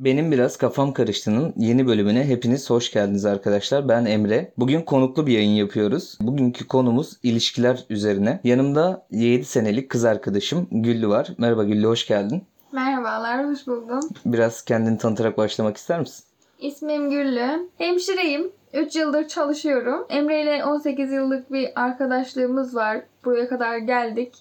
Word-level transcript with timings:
Benim 0.00 0.32
biraz 0.32 0.56
kafam 0.56 0.92
karıştığının 0.92 1.54
yeni 1.56 1.86
bölümüne 1.86 2.24
hepiniz 2.24 2.70
hoş 2.70 2.92
geldiniz 2.92 3.24
arkadaşlar. 3.24 3.88
Ben 3.88 4.04
Emre. 4.04 4.52
Bugün 4.58 4.82
konuklu 4.82 5.26
bir 5.26 5.32
yayın 5.32 5.50
yapıyoruz. 5.50 6.18
Bugünkü 6.20 6.66
konumuz 6.66 7.16
ilişkiler 7.22 7.84
üzerine. 7.90 8.40
Yanımda 8.44 9.06
7 9.10 9.44
senelik 9.44 9.88
kız 9.90 10.04
arkadaşım 10.04 10.68
Güllü 10.70 11.08
var. 11.08 11.28
Merhaba 11.38 11.64
Güllü 11.64 11.86
hoş 11.86 12.06
geldin. 12.06 12.42
Merhabalar, 12.72 13.46
hoş 13.46 13.66
buldum. 13.66 14.00
Biraz 14.26 14.62
kendini 14.62 14.98
tanıtarak 14.98 15.38
başlamak 15.38 15.76
ister 15.76 16.00
misin? 16.00 16.24
İsmim 16.58 17.10
Güllü. 17.10 17.68
Hemşireyim. 17.78 18.52
3 18.74 18.96
yıldır 18.96 19.28
çalışıyorum. 19.28 20.06
Emre 20.08 20.42
ile 20.42 20.64
18 20.64 21.12
yıllık 21.12 21.52
bir 21.52 21.68
arkadaşlığımız 21.76 22.74
var. 22.74 23.00
Buraya 23.24 23.48
kadar 23.48 23.78
geldik. 23.78 24.34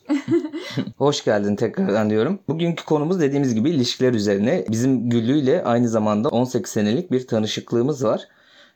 Hoş 0.97 1.23
geldin 1.23 1.55
tekrardan 1.55 2.09
diyorum. 2.09 2.39
Bugünkü 2.47 2.85
konumuz 2.85 3.21
dediğimiz 3.21 3.55
gibi 3.55 3.69
ilişkiler 3.69 4.13
üzerine. 4.13 4.65
Bizim 4.69 5.09
Güllü 5.09 5.37
ile 5.37 5.63
aynı 5.63 5.89
zamanda 5.89 6.29
18 6.29 6.71
senelik 6.71 7.11
bir 7.11 7.27
tanışıklığımız 7.27 8.05
var. 8.05 8.27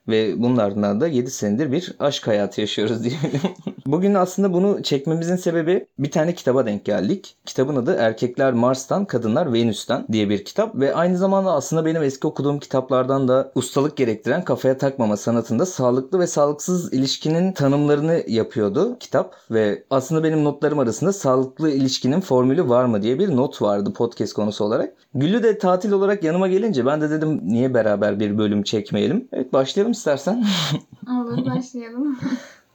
Ve 0.07 0.33
bunun 0.37 0.57
ardından 0.57 1.01
da 1.01 1.07
7 1.07 1.31
senedir 1.31 1.71
bir 1.71 1.95
aşk 1.99 2.27
hayatı 2.27 2.61
yaşıyoruz 2.61 3.03
diyelim. 3.03 3.41
Bugün 3.85 4.13
aslında 4.13 4.53
bunu 4.53 4.83
çekmemizin 4.83 5.35
sebebi 5.35 5.87
bir 5.99 6.11
tane 6.11 6.35
kitaba 6.35 6.65
denk 6.65 6.85
geldik. 6.85 7.35
Kitabın 7.45 7.75
adı 7.75 7.95
Erkekler 7.99 8.53
Mars'tan, 8.53 9.05
Kadınlar 9.05 9.53
Venüs'ten 9.53 10.05
diye 10.11 10.29
bir 10.29 10.45
kitap. 10.45 10.75
Ve 10.75 10.95
aynı 10.95 11.17
zamanda 11.17 11.51
aslında 11.51 11.85
benim 11.85 12.03
eski 12.03 12.27
okuduğum 12.27 12.59
kitaplardan 12.59 13.27
da 13.27 13.51
ustalık 13.55 13.97
gerektiren 13.97 14.43
kafaya 14.43 14.77
takmama 14.77 15.17
sanatında 15.17 15.65
sağlıklı 15.65 16.19
ve 16.19 16.27
sağlıksız 16.27 16.93
ilişkinin 16.93 17.51
tanımlarını 17.51 18.23
yapıyordu 18.27 18.97
kitap. 18.99 19.35
Ve 19.51 19.83
aslında 19.89 20.23
benim 20.23 20.43
notlarım 20.43 20.79
arasında 20.79 21.13
sağlıklı 21.13 21.69
ilişkinin 21.71 22.21
formülü 22.21 22.69
var 22.69 22.85
mı 22.85 23.01
diye 23.01 23.19
bir 23.19 23.35
not 23.35 23.61
vardı 23.61 23.93
podcast 23.93 24.33
konusu 24.33 24.63
olarak. 24.63 24.93
Güllü 25.15 25.43
de 25.43 25.57
tatil 25.57 25.91
olarak 25.91 26.23
yanıma 26.23 26.47
gelince 26.47 26.85
ben 26.85 27.01
de 27.01 27.09
dedim 27.09 27.41
niye 27.43 27.73
beraber 27.73 28.19
bir 28.19 28.37
bölüm 28.37 28.63
çekmeyelim. 28.63 29.27
Evet 29.33 29.53
başlayalım 29.53 29.92
istersen. 29.93 30.45
Olur, 31.09 31.45
başlayalım. 31.45 32.19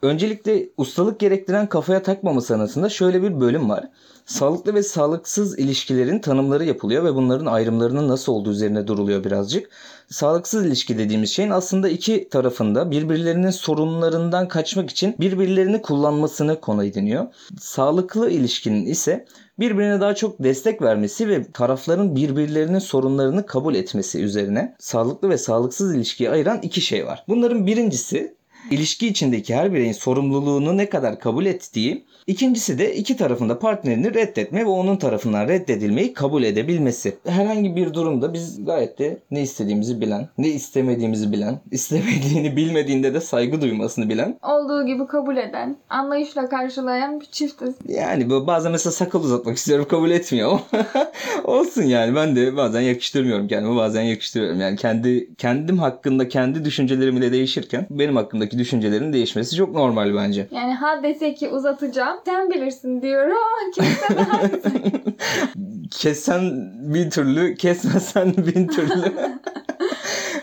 Öncelikle 0.03 0.69
ustalık 0.77 1.21
gerektiren 1.21 1.69
kafaya 1.69 2.03
takmama 2.03 2.41
sanatında 2.41 2.89
şöyle 2.89 3.23
bir 3.23 3.41
bölüm 3.41 3.71
var. 3.71 3.89
Sağlıklı 4.29 4.75
ve 4.75 4.83
sağlıksız 4.83 5.59
ilişkilerin 5.59 6.19
tanımları 6.19 6.65
yapılıyor 6.65 7.05
ve 7.05 7.15
bunların 7.15 7.47
ayrımlarının 7.47 8.09
nasıl 8.09 8.33
olduğu 8.33 8.51
üzerine 8.51 8.87
duruluyor 8.87 9.25
birazcık. 9.25 9.71
Sağlıksız 10.11 10.67
ilişki 10.67 10.99
dediğimiz 10.99 11.31
şeyin 11.31 11.51
aslında 11.51 11.89
iki 11.89 12.29
tarafında 12.29 12.91
birbirlerinin 12.91 13.51
sorunlarından 13.51 14.49
kaçmak 14.49 14.91
için 14.91 15.15
birbirlerini 15.21 15.83
kullanmasını 15.83 16.61
konu 16.61 16.85
ediniyor. 16.85 17.27
Sağlıklı 17.61 18.31
ilişkinin 18.31 18.87
ise 18.87 19.27
birbirine 19.59 20.01
daha 20.01 20.15
çok 20.15 20.43
destek 20.43 20.83
vermesi 20.83 21.29
ve 21.29 21.53
tarafların 21.53 22.17
birbirlerinin 22.17 22.79
sorunlarını 22.79 23.47
kabul 23.47 23.75
etmesi 23.75 24.23
üzerine 24.23 24.77
sağlıklı 24.79 25.29
ve 25.29 25.39
sağlıksız 25.39 25.95
ilişkiyi 25.95 26.31
ayıran 26.31 26.59
iki 26.63 26.81
şey 26.81 27.07
var. 27.07 27.25
Bunların 27.29 27.67
birincisi 27.67 28.38
ilişki 28.71 29.09
içindeki 29.09 29.55
her 29.55 29.73
bireyin 29.73 29.93
sorumluluğunu 29.93 30.77
ne 30.77 30.89
kadar 30.89 31.21
kabul 31.21 31.47
ettiği, 31.47 32.05
ikincisi 32.27 32.79
de 32.79 32.95
iki 32.95 33.17
tarafında 33.17 33.59
partnerini 33.59 34.15
reddetme 34.15 34.61
ve 34.61 34.69
onun 34.69 34.97
tarafından 34.97 35.49
reddedilmeyi 35.49 36.13
kabul 36.13 36.43
edebilmesi. 36.43 37.17
Herhangi 37.27 37.77
bir 37.77 37.95
durumda 37.95 38.33
biz 38.33 38.65
gayet 38.65 38.99
de 38.99 39.19
ne 39.31 39.43
istediğimizi 39.43 40.01
bilen, 40.01 40.29
ne 40.39 40.49
istemediğimizi 40.49 41.33
bilen, 41.33 41.61
istemediğini 41.71 42.57
bilmediğinde 42.57 43.15
de 43.15 43.21
saygı 43.21 43.61
duymasını 43.61 44.09
bilen. 44.09 44.39
Olduğu 44.43 44.87
gibi 44.87 45.07
kabul 45.07 45.37
eden, 45.37 45.77
anlayışla 45.89 46.49
karşılayan 46.49 47.21
bir 47.21 47.27
çiftiz. 47.27 47.75
Yani 47.89 48.31
bu 48.31 48.47
bazen 48.47 48.73
mesela 48.73 48.93
sakal 48.93 49.21
uzatmak 49.21 49.57
istiyorum 49.57 49.87
kabul 49.91 50.11
etmiyor 50.11 50.51
ama 50.51 50.63
olsun 51.45 51.83
yani 51.83 52.15
ben 52.15 52.37
de 52.37 52.57
bazen 52.57 52.81
yakıştırmıyorum 52.81 53.49
kendime 53.49 53.77
bazen 53.77 54.03
yakıştırıyorum. 54.03 54.61
Yani 54.61 54.77
kendi 54.77 55.35
kendim 55.35 55.79
hakkında 55.79 56.29
kendi 56.29 56.65
düşüncelerim 56.65 57.17
ile 57.17 57.33
değişirken 57.33 57.87
benim 57.91 58.17
hakkındaki 58.59 58.65
düşüncelerin 58.65 59.13
değişmesi 59.13 59.57
çok 59.57 59.75
normal 59.75 60.15
bence. 60.15 60.49
Yani 60.59 60.75
ha 60.75 61.03
dese 61.03 61.35
ki 61.35 61.49
uzatacağım, 61.49 62.19
sen 62.25 62.51
bilirsin 62.51 63.03
diyorum 63.03 63.37
ama 63.37 63.71
kimse 63.75 64.93
Kessen 65.91 66.73
bir 66.95 67.11
türlü, 67.11 67.55
kesmesen 67.55 68.35
bin 68.37 68.67
türlü. 68.69 69.13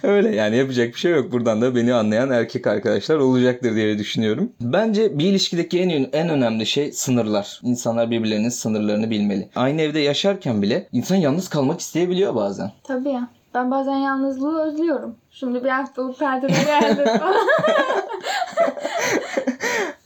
Öyle 0.04 0.36
yani 0.36 0.58
yapacak 0.58 0.94
bir 0.94 1.00
şey 1.00 1.12
yok. 1.12 1.32
Buradan 1.32 1.62
da 1.62 1.76
beni 1.76 1.94
anlayan 1.94 2.30
erkek 2.32 2.68
arkadaşlar 2.68 3.16
olacaktır 3.16 3.76
diye 3.76 3.98
düşünüyorum. 3.98 4.52
Bence 4.62 5.20
bir 5.20 5.26
ilişkideki 5.26 5.80
en 5.82 5.90
en 6.14 6.30
önemli 6.30 6.66
şey 6.66 6.92
sınırlar. 6.92 7.60
İnsanlar 7.64 8.12
birbirlerinin 8.12 8.50
sınırlarını 8.50 9.10
bilmeli. 9.10 9.50
Aynı 9.56 9.82
evde 9.82 10.00
yaşarken 10.00 10.62
bile 10.62 10.88
insan 10.92 11.16
yalnız 11.16 11.50
kalmak 11.50 11.80
isteyebiliyor 11.80 12.36
bazen. 12.36 12.72
Tabii 12.84 13.10
ya. 13.10 13.30
Ben 13.56 13.72
bazen 13.72 13.96
yalnızlığı 13.96 14.62
özlüyorum. 14.62 15.16
Şimdi 15.32 15.64
bir 15.64 15.70
haftalık 15.70 16.20
tatile 16.20 16.64
geldim. 16.66 17.06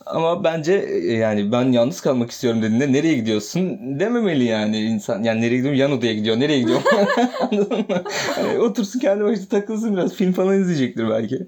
Ama 0.05 0.43
bence 0.43 0.73
e, 0.73 1.13
yani 1.13 1.51
ben 1.51 1.71
yalnız 1.71 2.01
kalmak 2.01 2.31
istiyorum 2.31 2.61
dediğinde 2.61 2.93
nereye 2.93 3.15
gidiyorsun 3.15 3.79
dememeli 3.99 4.43
yani 4.43 4.79
insan. 4.79 5.23
Yani 5.23 5.41
nereye 5.41 5.55
gidiyorum? 5.55 5.79
Yan 5.79 5.91
odaya 5.91 6.13
gidiyor. 6.13 6.39
Nereye 6.39 6.59
gidiyor? 6.59 6.81
Anladın 7.39 7.77
mı? 7.77 8.03
Yani 8.37 8.59
otursun 8.59 8.99
kendi 8.99 9.23
başına 9.23 9.47
takılsın 9.47 9.93
biraz. 9.95 10.13
Film 10.13 10.33
falan 10.33 10.61
izleyecektir 10.61 11.09
belki. 11.09 11.47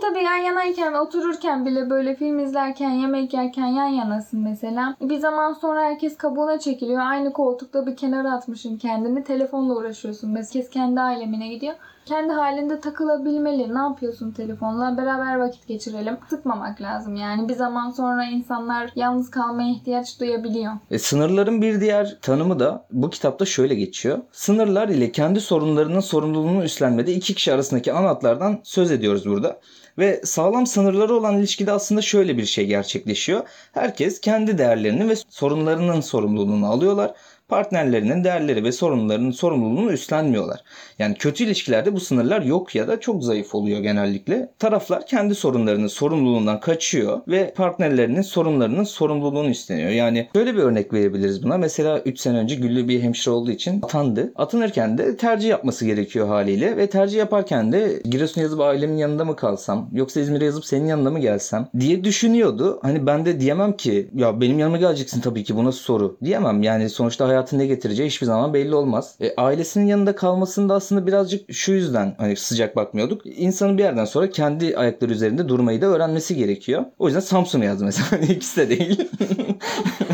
Tabii 0.00 0.24
yan 0.24 0.36
yanayken 0.36 0.92
otururken 0.92 1.66
bile 1.66 1.90
böyle 1.90 2.14
film 2.14 2.38
izlerken 2.38 2.90
yemek 2.90 3.34
yerken 3.34 3.66
yan 3.66 3.86
yanasın 3.86 4.40
mesela. 4.40 4.96
Bir 5.00 5.16
zaman 5.16 5.52
sonra 5.52 5.82
herkes 5.82 6.16
kabuğuna 6.16 6.58
çekiliyor. 6.58 7.00
Aynı 7.00 7.32
koltukta 7.32 7.86
bir 7.86 7.96
kenara 7.96 8.32
atmışsın 8.32 8.76
kendini. 8.76 9.24
Telefonla 9.24 9.74
uğraşıyorsun. 9.74 10.36
Herkes 10.36 10.70
kendi 10.70 11.00
alemine 11.00 11.48
gidiyor. 11.48 11.74
Kendi 12.08 12.32
halinde 12.32 12.80
takılabilmeli. 12.80 13.74
Ne 13.74 13.78
yapıyorsun 13.78 14.32
telefonla? 14.32 14.96
Beraber 14.96 15.36
vakit 15.36 15.68
geçirelim. 15.68 16.16
Sıkmamak 16.30 16.80
lazım 16.80 17.16
yani. 17.16 17.48
Bir 17.48 17.54
zaman 17.54 17.90
sonra 17.90 18.24
insanlar 18.24 18.90
yalnız 18.96 19.30
kalmaya 19.30 19.70
ihtiyaç 19.70 20.20
duyabiliyor. 20.20 20.72
E, 20.90 20.98
sınırların 20.98 21.62
bir 21.62 21.80
diğer 21.80 22.18
tanımı 22.22 22.60
da 22.60 22.84
bu 22.90 23.10
kitapta 23.10 23.44
şöyle 23.44 23.74
geçiyor. 23.74 24.18
Sınırlar 24.32 24.88
ile 24.88 25.12
kendi 25.12 25.40
sorunlarının 25.40 26.00
sorumluluğunu 26.00 26.64
üstlenmede 26.64 27.12
iki 27.14 27.34
kişi 27.34 27.52
arasındaki 27.52 27.92
anahtardan 27.92 28.60
söz 28.62 28.90
ediyoruz 28.90 29.26
burada. 29.26 29.60
Ve 29.98 30.20
sağlam 30.24 30.66
sınırları 30.66 31.14
olan 31.14 31.38
ilişkide 31.38 31.72
aslında 31.72 32.02
şöyle 32.02 32.36
bir 32.36 32.44
şey 32.44 32.66
gerçekleşiyor. 32.66 33.42
Herkes 33.72 34.20
kendi 34.20 34.58
değerlerini 34.58 35.08
ve 35.08 35.14
sorunlarının 35.28 36.00
sorumluluğunu 36.00 36.66
alıyorlar 36.66 37.14
partnerlerinin 37.48 38.24
değerleri 38.24 38.64
ve 38.64 38.72
sorunlarının 38.72 39.30
sorumluluğunu 39.30 39.92
üstlenmiyorlar. 39.92 40.60
Yani 40.98 41.14
kötü 41.14 41.44
ilişkilerde 41.44 41.92
bu 41.92 42.00
sınırlar 42.00 42.42
yok 42.42 42.74
ya 42.74 42.88
da 42.88 43.00
çok 43.00 43.24
zayıf 43.24 43.54
oluyor 43.54 43.80
genellikle. 43.80 44.48
Taraflar 44.58 45.06
kendi 45.06 45.34
sorunlarının 45.34 45.86
sorumluluğundan 45.86 46.60
kaçıyor 46.60 47.20
ve 47.28 47.52
partnerlerinin 47.56 48.22
sorunlarının 48.22 48.84
sorumluluğunu 48.84 49.48
üstleniyor. 49.48 49.90
Yani 49.90 50.28
böyle 50.34 50.54
bir 50.54 50.58
örnek 50.58 50.92
verebiliriz 50.92 51.42
buna. 51.42 51.58
Mesela 51.58 51.98
3 51.98 52.20
sene 52.20 52.38
önce 52.38 52.54
Güllü 52.54 52.88
bir 52.88 53.02
hemşire 53.02 53.34
olduğu 53.34 53.50
için 53.50 53.82
atandı. 53.82 54.32
Atanırken 54.36 54.98
de 54.98 55.16
tercih 55.16 55.48
yapması 55.48 55.86
gerekiyor 55.86 56.28
haliyle 56.28 56.76
ve 56.76 56.90
tercih 56.90 57.18
yaparken 57.18 57.72
de 57.72 58.02
Giresun 58.04 58.40
yazıp 58.40 58.60
ailemin 58.60 58.96
yanında 58.96 59.24
mı 59.24 59.36
kalsam 59.36 59.88
yoksa 59.92 60.20
İzmir'e 60.20 60.44
yazıp 60.44 60.64
senin 60.64 60.86
yanına 60.86 61.10
mı 61.10 61.18
gelsem 61.18 61.68
diye 61.80 62.04
düşünüyordu. 62.04 62.78
Hani 62.82 63.06
ben 63.06 63.26
de 63.26 63.40
diyemem 63.40 63.76
ki 63.76 64.10
ya 64.14 64.40
benim 64.40 64.58
yanıma 64.58 64.76
geleceksin 64.76 65.20
tabii 65.20 65.44
ki 65.44 65.56
bu 65.56 65.64
nasıl 65.64 65.80
soru 65.80 66.16
diyemem. 66.24 66.62
Yani 66.62 66.90
sonuçta 66.90 67.28
hayatın 67.38 67.58
ne 67.58 67.66
getireceği 67.66 68.08
hiçbir 68.08 68.26
zaman 68.26 68.54
belli 68.54 68.74
olmaz. 68.74 69.14
E, 69.20 69.34
ailesinin 69.36 69.86
yanında 69.86 70.14
kalmasında 70.16 70.74
aslında 70.74 71.06
birazcık 71.06 71.52
şu 71.52 71.72
yüzden 71.72 72.14
hani 72.18 72.36
sıcak 72.36 72.76
bakmıyorduk. 72.76 73.22
İnsanın 73.26 73.78
bir 73.78 73.82
yerden 73.82 74.04
sonra 74.04 74.30
kendi 74.30 74.76
ayakları 74.76 75.12
üzerinde 75.12 75.48
durmayı 75.48 75.82
da 75.82 75.86
öğrenmesi 75.86 76.36
gerekiyor. 76.36 76.84
O 76.98 77.06
yüzden 77.06 77.20
Samsun'u 77.20 77.64
yazdım 77.64 77.86
mesela. 77.86 78.22
İkisi 78.32 78.56
de 78.56 78.78
değil. 78.78 79.08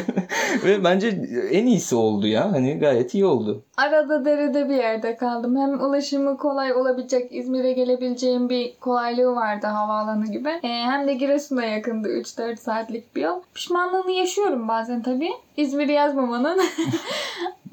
Ve 0.65 0.85
bence 0.85 1.09
en 1.51 1.67
iyisi 1.67 1.95
oldu 1.95 2.27
ya. 2.27 2.53
Hani 2.53 2.79
gayet 2.79 3.15
iyi 3.15 3.25
oldu. 3.25 3.63
Arada 3.77 4.25
derede 4.25 4.69
bir 4.69 4.75
yerde 4.75 5.17
kaldım. 5.17 5.57
Hem 5.57 5.81
ulaşımı 5.81 6.37
kolay 6.37 6.73
olabilecek 6.73 7.35
İzmir'e 7.35 7.73
gelebileceğim 7.73 8.49
bir 8.49 8.75
kolaylığı 8.81 9.35
vardı 9.35 9.67
havaalanı 9.67 10.27
gibi. 10.27 10.49
Ee, 10.49 10.69
hem 10.69 11.07
de 11.07 11.15
Giresun'a 11.15 11.65
yakındı 11.65 12.09
3-4 12.09 12.57
saatlik 12.57 13.17
bir 13.17 13.23
yol. 13.23 13.41
Pişmanlığını 13.55 14.11
yaşıyorum 14.13 14.69
bazen 14.69 15.03
tabii. 15.03 15.31
İzmir'i 15.57 15.93
yazmamanın. 15.93 16.61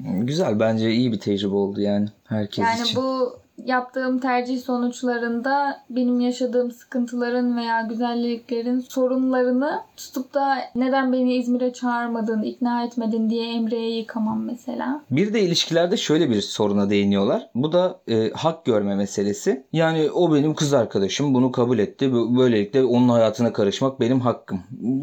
Güzel 0.00 0.60
bence 0.60 0.90
iyi 0.90 1.12
bir 1.12 1.20
tecrübe 1.20 1.54
oldu 1.54 1.80
yani 1.80 2.08
herkes 2.28 2.64
yani 2.64 2.80
için. 2.80 2.84
Yani 2.84 2.96
bu 2.96 3.41
yaptığım 3.66 4.18
tercih 4.18 4.60
sonuçlarında 4.60 5.82
benim 5.90 6.20
yaşadığım 6.20 6.70
sıkıntıların 6.70 7.56
veya 7.56 7.82
güzelliklerin 7.82 8.80
sorunlarını 8.80 9.80
tutup 9.96 10.34
da 10.34 10.58
neden 10.74 11.12
beni 11.12 11.36
İzmir'e 11.36 11.72
çağırmadın, 11.72 12.42
ikna 12.42 12.84
etmedin 12.84 13.30
diye 13.30 13.54
Emre'ye 13.54 13.96
yıkamam 13.96 14.44
mesela. 14.44 15.04
Bir 15.10 15.34
de 15.34 15.40
ilişkilerde 15.40 15.96
şöyle 15.96 16.30
bir 16.30 16.40
soruna 16.40 16.90
değiniyorlar. 16.90 17.48
Bu 17.54 17.72
da 17.72 18.00
e, 18.08 18.30
hak 18.30 18.64
görme 18.64 18.94
meselesi. 18.94 19.66
Yani 19.72 20.10
o 20.10 20.34
benim 20.34 20.54
kız 20.54 20.74
arkadaşım 20.74 21.34
bunu 21.34 21.52
kabul 21.52 21.78
etti. 21.78 22.12
Böylelikle 22.12 22.84
onun 22.84 23.08
hayatına 23.08 23.52
karışmak 23.52 24.00
benim 24.00 24.20
hakkım. 24.20 24.60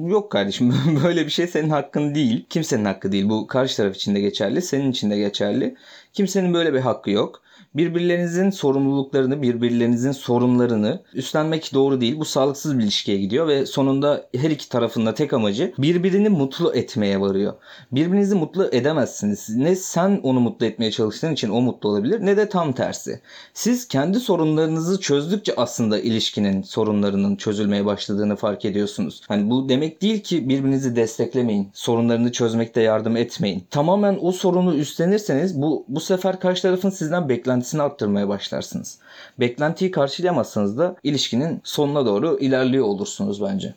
Yok 0.08 0.32
kardeşim 0.32 0.74
böyle 1.04 1.26
bir 1.26 1.32
şey 1.32 1.48
senin 1.48 1.70
hakkın 1.70 2.16
değil. 2.16 2.46
Kimsenin 2.50 2.86
hakkı 2.86 3.12
değil. 3.12 3.30
Bu 3.30 3.48
karşı 3.48 3.78
taraf 3.78 3.96
için 3.96 4.16
de 4.16 4.20
geçerli, 4.20 4.62
senin 4.62 4.92
için 4.92 5.12
de 5.12 5.18
geçerli. 5.18 5.76
Kimsenin 6.14 6.54
böyle 6.54 6.74
bir 6.74 6.80
hakkı 6.80 7.12
yok. 7.12 7.42
Birbirlerinizin 7.76 8.50
sorumluluklarını, 8.50 9.42
birbirlerinizin 9.42 10.12
sorunlarını 10.12 11.04
üstlenmek 11.14 11.74
doğru 11.74 12.02
değil. 12.02 12.20
Bu 12.20 12.26
sağlıksız 12.26 12.78
bir 12.78 12.84
ilişkiye 12.84 13.18
gidiyor 13.18 13.48
ve 13.48 13.66
sonunda 13.66 14.30
her 14.36 14.50
iki 14.50 14.70
tarafında 14.70 15.14
tek 15.14 15.34
amacı 15.34 15.74
birbirini 15.78 16.30
mutlu 16.30 16.76
etmeye 16.76 17.22
varıyor. 17.22 17.54
Birbirinizi 17.92 18.36
mutlu 18.36 18.70
edemezsiniz. 18.72 19.50
Ne 19.50 19.76
sen 19.76 20.20
onu 20.24 20.40
mutlu 20.40 20.66
etmeye 20.66 20.92
çalıştığın 20.92 21.34
için 21.34 21.50
o 21.50 21.62
mutlu 21.62 21.90
olabilir 21.90 22.26
ne 22.26 22.38
de 22.38 22.50
tam 22.50 22.74
tersi. 22.74 23.22
Siz 23.54 23.88
kendi 23.88 24.20
sorunlarınızı 24.20 25.00
çözdükçe 25.00 25.54
aslında 25.58 26.00
ilişkinin 26.00 26.62
sorunlarının 26.62 27.36
çözülmeye 27.36 27.86
başladığını 27.86 28.36
fark 28.36 28.66
ediyorsunuz. 28.66 29.22
Hani 29.28 29.50
bu 29.50 29.70
demek 29.70 30.02
değil 30.02 30.20
ki 30.20 30.50
birbirinizi 30.50 30.96
desteklemeyin. 30.96 31.70
Sorunlarını 31.74 32.32
çözmekte 32.32 32.82
yardım 32.82 33.18
etmeyin. 33.18 33.64
Tamamen 33.70 34.18
o 34.22 34.32
sorunu 34.32 34.76
üstlenirseniz 34.76 35.62
bu 35.62 35.86
bu 35.88 36.00
sefer 36.00 36.40
karşı 36.40 36.62
tarafın 36.62 36.90
sizden 36.90 37.30
beklentisini 37.60 37.82
arttırmaya 37.82 38.30
başlarsınız. 38.30 39.00
Beklentiyi 39.40 39.92
karşılayamazsanız 39.92 40.78
da 40.78 40.96
ilişkinin 41.04 41.62
sonuna 41.64 42.06
doğru 42.06 42.38
ilerliyor 42.40 42.86
olursunuz 42.86 43.42
bence. 43.42 43.74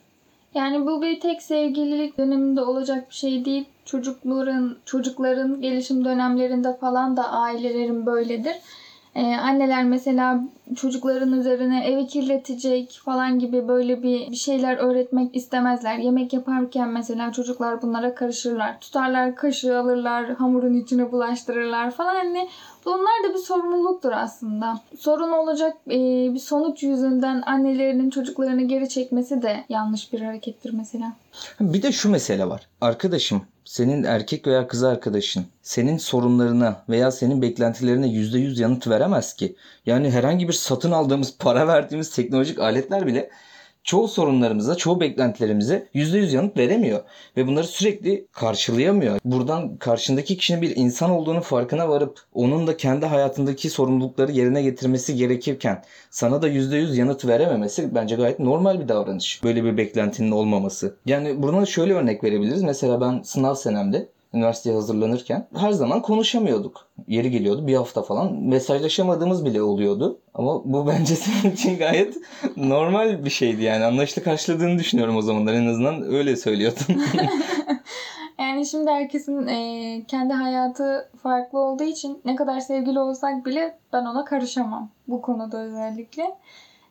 Yani 0.54 0.86
bu 0.86 1.02
bir 1.02 1.20
tek 1.20 1.42
sevgililik 1.42 2.18
döneminde 2.18 2.60
olacak 2.60 3.10
bir 3.10 3.14
şey 3.14 3.44
değil. 3.44 3.64
Çocukların, 3.84 4.76
çocukların 4.84 5.60
gelişim 5.60 6.04
dönemlerinde 6.04 6.76
falan 6.76 7.16
da 7.16 7.32
ailelerin 7.32 8.06
böyledir. 8.06 8.56
Ee, 9.14 9.36
anneler 9.36 9.84
mesela 9.84 10.40
çocukların 10.76 11.32
üzerine 11.32 11.86
evi 11.86 12.06
kirletecek 12.06 13.00
falan 13.04 13.38
gibi 13.38 13.68
böyle 13.68 14.02
bir, 14.02 14.34
şeyler 14.34 14.76
öğretmek 14.76 15.36
istemezler. 15.36 15.98
Yemek 15.98 16.32
yaparken 16.32 16.88
mesela 16.88 17.32
çocuklar 17.32 17.82
bunlara 17.82 18.14
karışırlar. 18.14 18.80
Tutarlar 18.80 19.34
kaşığı 19.34 19.78
alırlar, 19.78 20.34
hamurun 20.34 20.74
içine 20.74 21.12
bulaştırırlar 21.12 21.90
falan. 21.90 22.14
Hani 22.14 22.48
bunlar 22.84 23.24
da 23.24 23.34
bir 23.34 23.38
sorumluluktur 23.38 24.12
aslında. 24.12 24.80
Sorun 24.98 25.32
olacak 25.32 25.76
e, 25.86 25.98
bir 26.34 26.38
sonuç 26.38 26.82
yüzünden 26.82 27.42
annelerinin 27.46 28.10
çocuklarını 28.10 28.62
geri 28.62 28.88
çekmesi 28.88 29.42
de 29.42 29.64
yanlış 29.68 30.12
bir 30.12 30.20
harekettir 30.20 30.72
mesela. 30.72 31.12
Bir 31.60 31.82
de 31.82 31.92
şu 31.92 32.10
mesele 32.10 32.48
var. 32.48 32.68
Arkadaşım, 32.80 33.42
senin 33.64 34.04
erkek 34.04 34.46
veya 34.46 34.66
kız 34.68 34.82
arkadaşın 34.82 35.46
senin 35.62 35.98
sorunlarına 35.98 36.84
veya 36.88 37.10
senin 37.10 37.42
beklentilerine 37.42 38.06
%100 38.06 38.62
yanıt 38.62 38.88
veremez 38.88 39.34
ki. 39.34 39.56
Yani 39.86 40.10
herhangi 40.10 40.48
bir 40.48 40.52
satın 40.52 40.90
aldığımız, 40.90 41.38
para 41.38 41.68
verdiğimiz 41.68 42.10
teknolojik 42.10 42.58
aletler 42.58 43.06
bile 43.06 43.30
çoğu 43.84 44.08
sorunlarımıza, 44.08 44.74
çoğu 44.74 45.00
beklentilerimize 45.00 45.88
%100 45.94 46.34
yanıt 46.36 46.56
veremiyor. 46.56 47.00
Ve 47.36 47.46
bunları 47.46 47.66
sürekli 47.66 48.26
karşılayamıyor. 48.32 49.18
Buradan 49.24 49.76
karşındaki 49.76 50.36
kişinin 50.36 50.62
bir 50.62 50.76
insan 50.76 51.10
olduğunu 51.10 51.40
farkına 51.40 51.88
varıp 51.88 52.20
onun 52.34 52.66
da 52.66 52.76
kendi 52.76 53.06
hayatındaki 53.06 53.70
sorumlulukları 53.70 54.32
yerine 54.32 54.62
getirmesi 54.62 55.16
gerekirken 55.16 55.82
sana 56.10 56.42
da 56.42 56.48
%100 56.48 56.96
yanıt 56.96 57.26
verememesi 57.26 57.94
bence 57.94 58.16
gayet 58.16 58.38
normal 58.38 58.80
bir 58.80 58.88
davranış. 58.88 59.44
Böyle 59.44 59.64
bir 59.64 59.76
beklentinin 59.76 60.30
olmaması. 60.30 60.96
Yani 61.06 61.42
buna 61.42 61.66
şöyle 61.66 61.94
örnek 61.94 62.24
verebiliriz. 62.24 62.62
Mesela 62.62 63.00
ben 63.00 63.22
sınav 63.22 63.54
senemde 63.54 64.08
üniversiteye 64.34 64.74
hazırlanırken 64.76 65.46
her 65.56 65.72
zaman 65.72 66.02
konuşamıyorduk. 66.02 66.88
Yeri 67.08 67.30
geliyordu 67.30 67.66
bir 67.66 67.74
hafta 67.74 68.02
falan 68.02 68.32
mesajlaşamadığımız 68.42 69.44
bile 69.44 69.62
oluyordu. 69.62 70.18
Ama 70.34 70.64
bu 70.64 70.86
bence 70.88 71.16
senin 71.16 71.54
için 71.54 71.78
gayet 71.78 72.16
normal 72.56 73.24
bir 73.24 73.30
şeydi 73.30 73.62
yani. 73.62 73.84
Anlaşılı 73.84 74.24
karşıladığını 74.24 74.78
düşünüyorum 74.78 75.16
o 75.16 75.22
zamanlar. 75.22 75.54
En 75.54 75.66
azından 75.66 76.02
öyle 76.02 76.36
söylüyordun. 76.36 76.86
Yani 78.42 78.66
şimdi 78.66 78.90
herkesin 78.90 79.46
e, 79.46 80.02
kendi 80.08 80.32
hayatı 80.32 81.10
farklı 81.22 81.58
olduğu 81.58 81.82
için 81.82 82.20
ne 82.24 82.36
kadar 82.36 82.60
sevgili 82.60 83.00
olsak 83.00 83.46
bile 83.46 83.78
ben 83.92 84.04
ona 84.04 84.24
karışamam. 84.24 84.90
Bu 85.08 85.22
konuda 85.22 85.58
özellikle. 85.58 86.22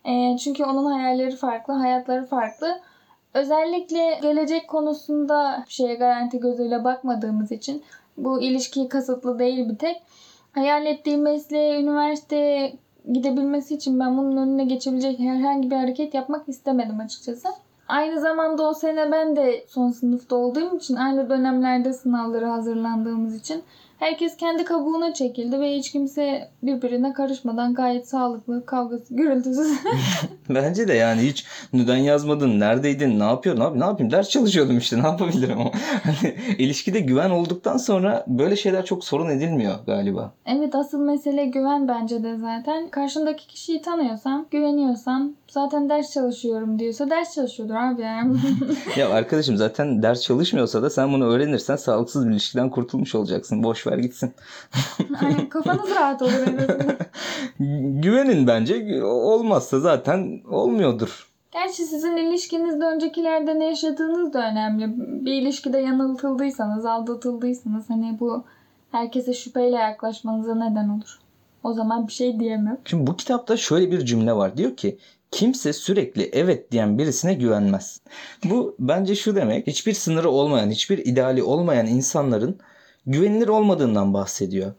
E, 0.05 0.37
çünkü 0.37 0.63
onun 0.63 0.91
hayalleri 0.91 1.35
farklı, 1.35 1.73
hayatları 1.73 2.25
farklı. 2.25 2.81
Özellikle 3.33 4.19
gelecek 4.21 4.67
konusunda 4.67 5.63
bir 5.67 5.71
şeye 5.71 5.95
garanti 5.95 6.39
gözüyle 6.39 6.83
bakmadığımız 6.83 7.51
için 7.51 7.83
bu 8.17 8.41
ilişki 8.41 8.89
kasıtlı 8.89 9.39
değil 9.39 9.69
bir 9.69 9.77
tek. 9.77 10.01
Hayal 10.51 10.85
ettiği 10.85 11.17
mesleğe, 11.17 11.81
üniversiteye 11.81 12.73
gidebilmesi 13.11 13.75
için 13.75 13.99
ben 13.99 14.17
bunun 14.17 14.37
önüne 14.37 14.65
geçebilecek 14.65 15.19
herhangi 15.19 15.71
bir 15.71 15.75
hareket 15.75 16.13
yapmak 16.13 16.49
istemedim 16.49 16.99
açıkçası. 16.99 17.47
Aynı 17.87 18.19
zamanda 18.19 18.69
o 18.69 18.73
sene 18.73 19.11
ben 19.11 19.35
de 19.35 19.65
son 19.67 19.89
sınıfta 19.89 20.35
olduğum 20.35 20.77
için 20.77 20.95
aynı 20.95 21.29
dönemlerde 21.29 21.93
sınavlara 21.93 22.51
hazırlandığımız 22.51 23.35
için 23.35 23.63
herkes 24.01 24.37
kendi 24.37 24.63
kabuğuna 24.63 25.13
çekildi 25.13 25.59
ve 25.59 25.75
hiç 25.75 25.91
kimse 25.91 26.49
birbirine 26.63 27.13
karışmadan 27.13 27.73
gayet 27.73 28.07
sağlıklı, 28.09 28.65
kavgası, 28.65 29.15
gürültüsüz. 29.15 29.71
Bence 30.49 30.87
de 30.87 30.93
yani 30.93 31.21
hiç 31.21 31.45
neden 31.73 31.97
yazmadın, 31.97 32.59
neredeydin, 32.59 33.19
ne 33.19 33.23
yapıyordun 33.23 33.61
abi 33.61 33.79
ne 33.79 33.83
yapayım 33.83 34.11
ders 34.11 34.29
çalışıyordum 34.29 34.77
işte 34.77 34.97
ne 35.03 35.07
yapabilirim 35.07 35.59
ama. 35.59 35.71
Hani 36.03 36.35
ilişkide 36.57 36.99
güven 36.99 37.29
olduktan 37.29 37.77
sonra 37.77 38.25
böyle 38.27 38.55
şeyler 38.55 38.85
çok 38.85 39.03
sorun 39.03 39.29
edilmiyor 39.29 39.75
galiba. 39.85 40.33
evet 40.45 40.75
asıl 40.75 40.99
mesele 40.99 41.45
güven 41.45 41.87
bence 41.87 42.23
de 42.23 42.37
zaten. 42.37 42.87
Karşındaki 42.89 43.47
kişiyi 43.47 43.81
tanıyorsan, 43.81 44.47
güveniyorsan 44.51 45.35
zaten 45.51 45.89
ders 45.89 46.11
çalışıyorum 46.13 46.79
diyorsa 46.79 47.09
ders 47.09 47.35
çalışıyordur 47.35 47.73
abi 47.73 48.01
yani. 48.01 48.37
Ya 48.97 49.09
arkadaşım 49.09 49.57
zaten 49.57 50.03
ders 50.03 50.21
çalışmıyorsa 50.21 50.83
da 50.83 50.89
sen 50.89 51.13
bunu 51.13 51.25
öğrenirsen 51.25 51.75
sağlıksız 51.75 52.27
bir 52.27 52.31
ilişkiden 52.31 52.69
kurtulmuş 52.69 53.15
olacaksın. 53.15 53.63
Boş 53.63 53.87
ver 53.87 53.97
gitsin. 53.97 54.33
Aynen 55.21 55.49
kafanız 55.49 55.89
rahat 55.95 56.21
olur 56.21 56.47
en 56.47 56.57
azından. 56.57 56.95
Güvenin 58.01 58.47
bence 58.47 59.03
olmazsa 59.03 59.79
zaten 59.79 60.41
olmuyordur. 60.49 61.31
Gerçi 61.51 61.85
sizin 61.85 62.17
ilişkinizde 62.17 62.85
öncekilerde 62.85 63.59
ne 63.59 63.65
yaşadığınız 63.65 64.33
da 64.33 64.51
önemli. 64.51 64.93
Bir 65.25 65.33
ilişkide 65.33 65.77
yanıltıldıysanız, 65.77 66.85
aldatıldıysanız 66.85 67.89
hani 67.89 68.17
bu 68.19 68.43
herkese 68.91 69.33
şüpheyle 69.33 69.75
yaklaşmanıza 69.75 70.55
neden 70.55 70.89
olur. 70.89 71.19
O 71.63 71.73
zaman 71.73 72.07
bir 72.07 72.13
şey 72.13 72.39
diyemem. 72.39 72.77
Şimdi 72.85 73.07
bu 73.07 73.17
kitapta 73.17 73.57
şöyle 73.57 73.91
bir 73.91 74.05
cümle 74.05 74.33
var. 74.33 74.57
Diyor 74.57 74.75
ki 74.75 74.97
kimse 75.31 75.73
sürekli 75.73 76.29
evet 76.33 76.71
diyen 76.71 76.97
birisine 76.97 77.33
güvenmez. 77.33 78.01
Bu 78.43 78.75
bence 78.79 79.15
şu 79.15 79.35
demek. 79.35 79.67
Hiçbir 79.67 79.93
sınırı 79.93 80.29
olmayan, 80.29 80.71
hiçbir 80.71 80.97
ideali 80.97 81.43
olmayan 81.43 81.87
insanların 81.87 82.59
güvenilir 83.05 83.47
olmadığından 83.47 84.13
bahsediyor. 84.13 84.73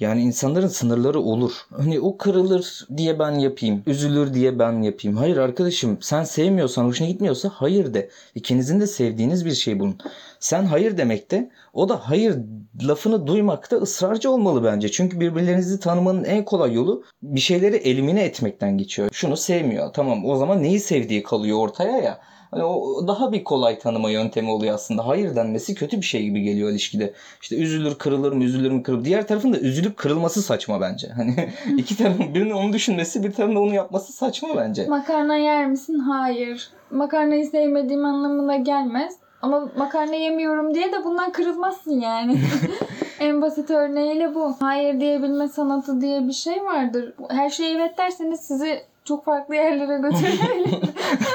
Yani 0.00 0.22
insanların 0.22 0.68
sınırları 0.68 1.20
olur. 1.20 1.52
Hani 1.76 2.00
o 2.00 2.16
kırılır 2.16 2.86
diye 2.96 3.18
ben 3.18 3.30
yapayım. 3.32 3.82
Üzülür 3.86 4.34
diye 4.34 4.58
ben 4.58 4.82
yapayım. 4.82 5.16
Hayır 5.16 5.36
arkadaşım 5.36 5.98
sen 6.00 6.24
sevmiyorsan, 6.24 6.84
hoşuna 6.84 7.08
gitmiyorsa 7.08 7.50
hayır 7.54 7.94
de. 7.94 8.10
İkinizin 8.34 8.80
de 8.80 8.86
sevdiğiniz 8.86 9.46
bir 9.46 9.52
şey 9.54 9.80
bulun. 9.80 9.98
Sen 10.40 10.64
hayır 10.64 10.98
demekte, 10.98 11.50
o 11.72 11.88
da 11.88 12.10
hayır 12.10 12.36
lafını 12.82 13.26
duymakta 13.26 13.76
ısrarcı 13.76 14.30
olmalı 14.30 14.64
bence. 14.64 14.90
Çünkü 14.90 15.20
birbirlerinizi 15.20 15.80
tanımanın 15.80 16.24
en 16.24 16.44
kolay 16.44 16.72
yolu 16.72 17.04
bir 17.22 17.40
şeyleri 17.40 17.76
elimine 17.76 18.22
etmekten 18.22 18.78
geçiyor. 18.78 19.08
Şunu 19.12 19.36
sevmiyor. 19.36 19.92
Tamam 19.92 20.24
o 20.24 20.36
zaman 20.36 20.62
neyi 20.62 20.80
sevdiği 20.80 21.22
kalıyor 21.22 21.58
ortaya 21.58 21.98
ya. 21.98 22.20
Hani 22.50 22.64
o 22.64 23.08
daha 23.08 23.32
bir 23.32 23.44
kolay 23.44 23.78
tanıma 23.78 24.10
yöntemi 24.10 24.50
oluyor 24.50 24.74
aslında. 24.74 25.06
Hayır 25.06 25.36
denmesi 25.36 25.74
kötü 25.74 25.96
bir 25.96 26.06
şey 26.06 26.22
gibi 26.22 26.42
geliyor 26.42 26.70
ilişkide. 26.70 27.12
İşte 27.42 27.56
üzülür 27.56 27.94
kırılır 27.94 28.32
mı 28.32 28.44
üzülür 28.44 28.70
mü 28.70 28.82
kırılır. 28.82 29.04
Diğer 29.04 29.26
tarafın 29.26 29.52
da 29.52 29.58
üzülüp 29.58 29.96
kırılması 29.96 30.42
saçma 30.42 30.80
bence. 30.80 31.08
Hani 31.08 31.48
iki 31.76 31.96
tarafın 31.96 32.34
birinin 32.34 32.50
onu 32.50 32.72
düşünmesi 32.72 33.24
bir 33.24 33.32
tarafın 33.32 33.56
da 33.56 33.60
onu 33.60 33.74
yapması 33.74 34.12
saçma 34.12 34.48
bence. 34.56 34.86
Makarna 34.86 35.36
yer 35.36 35.66
misin? 35.66 35.98
Hayır. 35.98 36.70
Makarnayı 36.90 37.46
sevmediğim 37.46 38.04
anlamına 38.04 38.56
gelmez. 38.56 39.16
Ama 39.42 39.68
makarna 39.76 40.14
yemiyorum 40.14 40.74
diye 40.74 40.92
de 40.92 41.04
bundan 41.04 41.32
kırılmazsın 41.32 42.00
yani. 42.00 42.40
en 43.20 43.42
basit 43.42 43.70
örneğiyle 43.70 44.34
bu. 44.34 44.56
Hayır 44.60 45.00
diyebilme 45.00 45.48
sanatı 45.48 46.00
diye 46.00 46.28
bir 46.28 46.32
şey 46.32 46.64
vardır. 46.64 47.14
Her 47.28 47.50
şeye 47.50 47.76
evet 47.76 47.98
derseniz 47.98 48.40
sizi 48.40 48.82
çok 49.06 49.24
farklı 49.24 49.54
yerlere 49.54 49.98
götürebilir. 49.98 50.78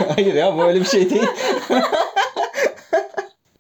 Hayır 0.16 0.34
ya 0.34 0.58
böyle 0.58 0.80
bir 0.80 0.86
şey 0.86 1.10
değil. 1.10 1.28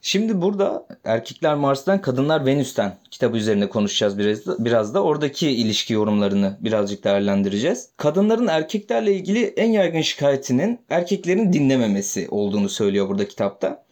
Şimdi 0.01 0.41
burada 0.41 0.88
Erkekler 1.03 1.56
Mars'tan 1.56 2.01
Kadınlar 2.01 2.46
Venüs'ten 2.46 2.98
kitabı 3.12 3.38
üzerine 3.38 3.70
konuşacağız 3.70 4.18
biraz 4.18 4.46
da, 4.46 4.65
biraz 4.65 4.94
da 4.94 5.03
oradaki 5.03 5.50
ilişki 5.50 5.94
yorumlarını 5.94 6.58
birazcık 6.60 7.03
değerlendireceğiz. 7.03 7.89
Kadınların 7.98 8.48
erkeklerle 8.48 9.13
ilgili 9.13 9.46
en 9.46 9.72
yaygın 9.72 10.01
şikayetinin 10.01 10.80
erkeklerin 10.89 11.53
dinlememesi 11.53 12.27
olduğunu 12.32 12.70
söylüyor 12.70 13.10
burada 13.10 13.27
kitapta. 13.27 13.84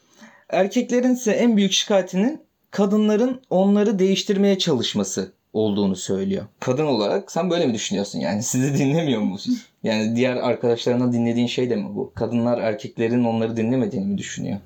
Erkeklerin 0.49 1.13
ise 1.13 1.31
en 1.31 1.57
büyük 1.57 1.71
şikayetinin 1.71 2.41
kadınların 2.71 3.41
onları 3.49 3.99
değiştirmeye 3.99 4.57
çalışması 4.57 5.38
olduğunu 5.53 5.95
söylüyor. 5.95 6.45
Kadın 6.59 6.85
olarak 6.85 7.31
sen 7.31 7.49
böyle 7.49 7.67
mi 7.67 7.73
düşünüyorsun 7.73 8.19
yani? 8.19 8.43
Sizi 8.43 8.77
dinlemiyor 8.77 9.21
musunuz? 9.21 9.65
Yani 9.83 10.15
diğer 10.15 10.35
arkadaşlarına 10.35 11.13
dinlediğin 11.13 11.47
şey 11.47 11.69
de 11.69 11.75
mi 11.75 11.87
bu? 11.95 12.11
Kadınlar 12.15 12.57
erkeklerin 12.57 13.23
onları 13.23 13.57
dinlemediğini 13.57 14.05
mi 14.05 14.17
düşünüyor? 14.17 14.57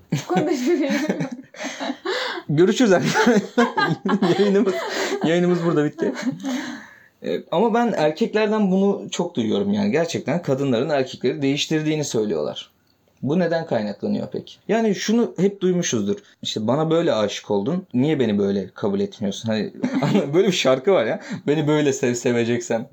Görüşürüz 2.49 2.91
arkadaşlar. 2.91 3.41
yayınımız, 4.39 4.73
yayınımız 5.25 5.65
burada 5.65 5.85
bitti. 5.85 6.13
E, 7.23 7.43
ama 7.51 7.73
ben 7.73 7.93
erkeklerden 7.97 8.71
bunu 8.71 9.07
çok 9.11 9.35
duyuyorum 9.35 9.73
yani. 9.73 9.91
Gerçekten 9.91 10.41
kadınların 10.41 10.89
erkekleri 10.89 11.41
değiştirdiğini 11.41 12.03
söylüyorlar. 12.03 12.72
Bu 13.23 13.39
neden 13.39 13.65
kaynaklanıyor 13.65 14.27
peki? 14.31 14.55
Yani 14.67 14.95
şunu 14.95 15.33
hep 15.37 15.61
duymuşuzdur. 15.61 16.17
İşte 16.41 16.67
bana 16.67 16.89
böyle 16.89 17.13
aşık 17.13 17.51
oldun. 17.51 17.87
Niye 17.93 18.19
beni 18.19 18.39
böyle 18.39 18.69
kabul 18.69 18.99
etmiyorsun? 18.99 19.49
Hani 19.49 19.73
böyle 20.33 20.47
bir 20.47 20.51
şarkı 20.51 20.91
var 20.91 21.05
ya. 21.05 21.19
Beni 21.47 21.67
böyle 21.67 21.93
sev 21.93 22.13
seveceksen. 22.13 22.87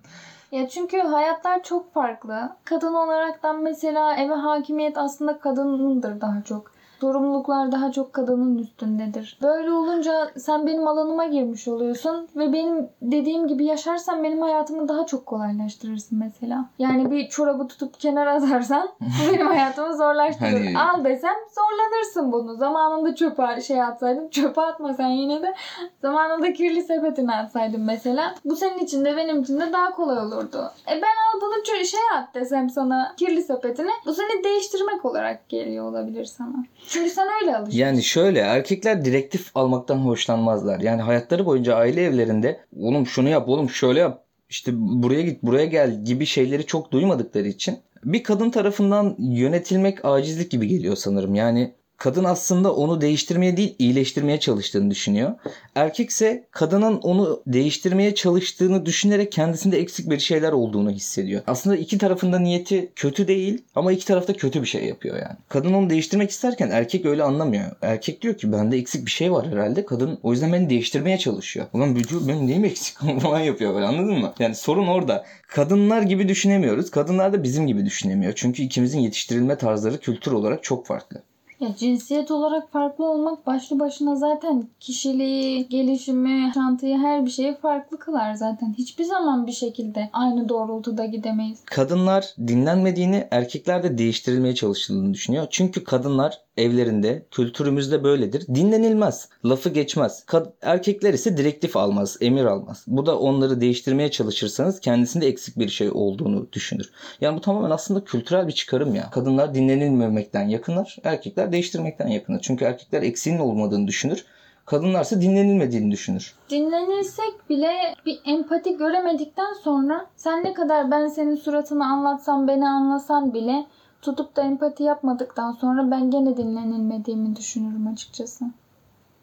Ya 0.52 0.68
çünkü 0.68 0.98
hayatlar 0.98 1.62
çok 1.62 1.94
farklı. 1.94 2.56
Kadın 2.64 2.94
olaraktan 2.94 3.62
mesela 3.62 4.16
eve 4.16 4.34
hakimiyet 4.34 4.98
aslında 4.98 5.38
kadınındır 5.38 6.20
daha 6.20 6.42
çok. 6.42 6.72
Sorumluluklar 7.00 7.72
daha 7.72 7.92
çok 7.92 8.12
kadının 8.12 8.58
üstündedir. 8.58 9.38
Böyle 9.42 9.72
olunca 9.72 10.30
sen 10.36 10.66
benim 10.66 10.86
alanıma 10.88 11.24
girmiş 11.24 11.68
oluyorsun 11.68 12.28
ve 12.36 12.52
benim 12.52 12.88
dediğim 13.02 13.48
gibi 13.48 13.64
yaşarsan 13.64 14.24
benim 14.24 14.42
hayatımı 14.42 14.88
daha 14.88 15.06
çok 15.06 15.26
kolaylaştırırsın 15.26 16.18
mesela. 16.18 16.64
Yani 16.78 17.10
bir 17.10 17.28
çorabı 17.28 17.68
tutup 17.68 18.00
kenara 18.00 18.32
atarsan 18.34 18.88
benim 19.32 19.46
hayatımı 19.46 19.96
zorlaştırır. 19.96 20.50
Hani- 20.50 20.78
Al 20.78 21.04
desem 21.04 21.34
zorlanırsın 21.54 22.32
bunu. 22.32 22.56
Zamanında 22.56 23.14
çöpe 23.14 23.60
şey 23.60 23.82
atsaydım 23.82 24.30
çöpe 24.30 24.60
atma 24.60 24.94
sen 24.94 25.08
yine 25.08 25.42
de 25.42 25.54
zamanında 26.02 26.52
kirli 26.52 26.82
sepetine 26.82 27.34
atsaydım 27.34 27.84
mesela. 27.84 28.34
Bu 28.44 28.56
senin 28.56 28.78
için 28.78 29.04
de 29.04 29.16
benim 29.16 29.42
için 29.42 29.60
de 29.60 29.72
daha 29.72 29.90
kolay 29.90 30.18
olurdu. 30.18 30.70
E 30.88 30.94
ben 30.94 31.00
al 31.02 31.40
bunu 31.40 31.84
şey 31.84 32.00
at 32.18 32.34
desem 32.34 32.70
sana 32.70 33.14
kirli 33.16 33.42
sepetine 33.42 33.90
bu 34.06 34.14
seni 34.14 34.44
değiştirmek 34.44 35.04
olarak 35.04 35.48
geliyor 35.48 35.84
olabilir 35.90 36.24
sana. 36.24 36.54
Çünkü 36.90 37.10
sen 37.10 37.28
öyle 37.42 37.56
alışmışsın. 37.56 37.80
Yani 37.80 38.02
şöyle 38.02 38.38
erkekler 38.38 39.04
direktif 39.04 39.50
almaktan 39.54 39.96
hoşlanmazlar. 39.96 40.80
Yani 40.80 41.02
hayatları 41.02 41.46
boyunca 41.46 41.74
aile 41.74 42.04
evlerinde 42.04 42.60
oğlum 42.76 43.06
şunu 43.06 43.28
yap 43.28 43.48
oğlum 43.48 43.70
şöyle 43.70 44.00
yap 44.00 44.24
işte 44.48 44.72
buraya 44.74 45.22
git 45.22 45.42
buraya 45.42 45.64
gel 45.64 46.04
gibi 46.04 46.26
şeyleri 46.26 46.66
çok 46.66 46.92
duymadıkları 46.92 47.48
için 47.48 47.78
bir 48.04 48.22
kadın 48.22 48.50
tarafından 48.50 49.16
yönetilmek 49.18 50.04
acizlik 50.04 50.50
gibi 50.50 50.68
geliyor 50.68 50.96
sanırım. 50.96 51.34
Yani 51.34 51.74
kadın 52.00 52.24
aslında 52.24 52.74
onu 52.74 53.00
değiştirmeye 53.00 53.56
değil 53.56 53.74
iyileştirmeye 53.78 54.40
çalıştığını 54.40 54.90
düşünüyor. 54.90 55.30
Erkekse 55.74 56.44
kadının 56.50 56.98
onu 56.98 57.42
değiştirmeye 57.46 58.14
çalıştığını 58.14 58.86
düşünerek 58.86 59.32
kendisinde 59.32 59.78
eksik 59.78 60.10
bir 60.10 60.18
şeyler 60.18 60.52
olduğunu 60.52 60.90
hissediyor. 60.90 61.42
Aslında 61.46 61.76
iki 61.76 61.98
tarafında 61.98 62.38
niyeti 62.38 62.92
kötü 62.96 63.28
değil 63.28 63.62
ama 63.74 63.92
iki 63.92 64.06
tarafta 64.06 64.32
kötü 64.32 64.62
bir 64.62 64.66
şey 64.66 64.84
yapıyor 64.84 65.16
yani. 65.16 65.36
Kadın 65.48 65.72
onu 65.72 65.90
değiştirmek 65.90 66.30
isterken 66.30 66.70
erkek 66.70 67.06
öyle 67.06 67.22
anlamıyor. 67.22 67.70
Erkek 67.82 68.22
diyor 68.22 68.34
ki 68.34 68.52
bende 68.52 68.76
eksik 68.76 69.06
bir 69.06 69.10
şey 69.10 69.32
var 69.32 69.48
herhalde. 69.48 69.86
Kadın 69.86 70.18
o 70.22 70.32
yüzden 70.32 70.52
beni 70.52 70.70
değiştirmeye 70.70 71.18
çalışıyor. 71.18 71.66
Ulan 71.72 71.96
diyor 71.96 72.28
benim 72.28 72.46
neyim 72.46 72.64
eksik 72.64 72.98
falan 73.20 73.40
yapıyor 73.40 73.74
böyle 73.74 73.86
anladın 73.86 74.18
mı? 74.18 74.34
Yani 74.38 74.54
sorun 74.54 74.86
orada. 74.86 75.24
Kadınlar 75.48 76.02
gibi 76.02 76.28
düşünemiyoruz. 76.28 76.90
Kadınlar 76.90 77.32
da 77.32 77.42
bizim 77.42 77.66
gibi 77.66 77.86
düşünemiyor. 77.86 78.32
Çünkü 78.36 78.62
ikimizin 78.62 79.00
yetiştirilme 79.00 79.58
tarzları 79.58 79.98
kültür 80.00 80.32
olarak 80.32 80.62
çok 80.62 80.86
farklı. 80.86 81.22
Ya 81.60 81.76
cinsiyet 81.76 82.30
olarak 82.30 82.72
farklı 82.72 83.10
olmak 83.10 83.46
başlı 83.46 83.78
başına 83.78 84.16
zaten 84.16 84.68
kişiliği, 84.80 85.68
gelişimi, 85.68 86.50
şantıyı 86.54 86.98
her 86.98 87.26
bir 87.26 87.30
şeyi 87.30 87.54
farklı 87.54 87.98
kılar 87.98 88.34
zaten. 88.34 88.74
Hiçbir 88.78 89.04
zaman 89.04 89.46
bir 89.46 89.52
şekilde 89.52 90.10
aynı 90.12 90.48
doğrultuda 90.48 91.04
gidemeyiz. 91.04 91.58
Kadınlar 91.64 92.34
dinlenmediğini, 92.46 93.28
erkekler 93.30 93.82
de 93.82 93.98
değiştirilmeye 93.98 94.54
çalışıldığını 94.54 95.14
düşünüyor. 95.14 95.46
Çünkü 95.50 95.84
kadınlar 95.84 96.40
evlerinde, 96.60 97.26
kültürümüzde 97.30 98.04
böyledir. 98.04 98.46
Dinlenilmez, 98.54 99.28
lafı 99.44 99.68
geçmez. 99.68 100.24
Kad- 100.26 100.52
erkekler 100.62 101.14
ise 101.14 101.36
direktif 101.36 101.76
almaz, 101.76 102.16
emir 102.20 102.44
almaz. 102.44 102.84
Bu 102.86 103.06
da 103.06 103.18
onları 103.18 103.60
değiştirmeye 103.60 104.10
çalışırsanız 104.10 104.80
kendisinde 104.80 105.26
eksik 105.26 105.58
bir 105.58 105.68
şey 105.68 105.90
olduğunu 105.90 106.52
düşünür. 106.52 106.90
Yani 107.20 107.36
bu 107.36 107.40
tamamen 107.40 107.70
aslında 107.70 108.04
kültürel 108.04 108.46
bir 108.48 108.52
çıkarım 108.52 108.94
ya. 108.94 109.10
Kadınlar 109.10 109.54
dinlenilmemekten 109.54 110.48
yakınlar, 110.48 110.96
erkekler 111.04 111.52
değiştirmekten 111.52 112.08
yakınlar. 112.08 112.40
Çünkü 112.42 112.64
erkekler 112.64 113.02
eksiğinin 113.02 113.40
olmadığını 113.40 113.86
düşünür. 113.86 114.24
Kadınlarsa 114.66 115.20
dinlenilmediğini 115.20 115.90
düşünür. 115.90 116.34
Dinlenilsek 116.50 117.50
bile 117.50 117.70
bir 118.06 118.20
empati 118.24 118.76
göremedikten 118.76 119.52
sonra 119.64 120.06
sen 120.16 120.44
ne 120.44 120.54
kadar 120.54 120.90
ben 120.90 121.08
senin 121.08 121.36
suratını 121.36 121.84
anlatsam 121.86 122.48
beni 122.48 122.68
anlasan 122.68 123.34
bile 123.34 123.66
tutup 124.02 124.36
da 124.36 124.42
empati 124.42 124.82
yapmadıktan 124.82 125.52
sonra 125.52 125.90
ben 125.90 126.10
gene 126.10 126.36
dinlenilmediğimi 126.36 127.36
düşünürüm 127.36 127.86
açıkçası. 127.86 128.44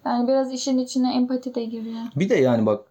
Yani 0.05 0.27
biraz 0.27 0.53
işin 0.53 0.77
içine 0.77 1.15
empati 1.15 1.55
de 1.55 1.65
giriyor. 1.65 2.01
Bir 2.15 2.29
de 2.29 2.35
yani 2.35 2.65
bak 2.65 2.85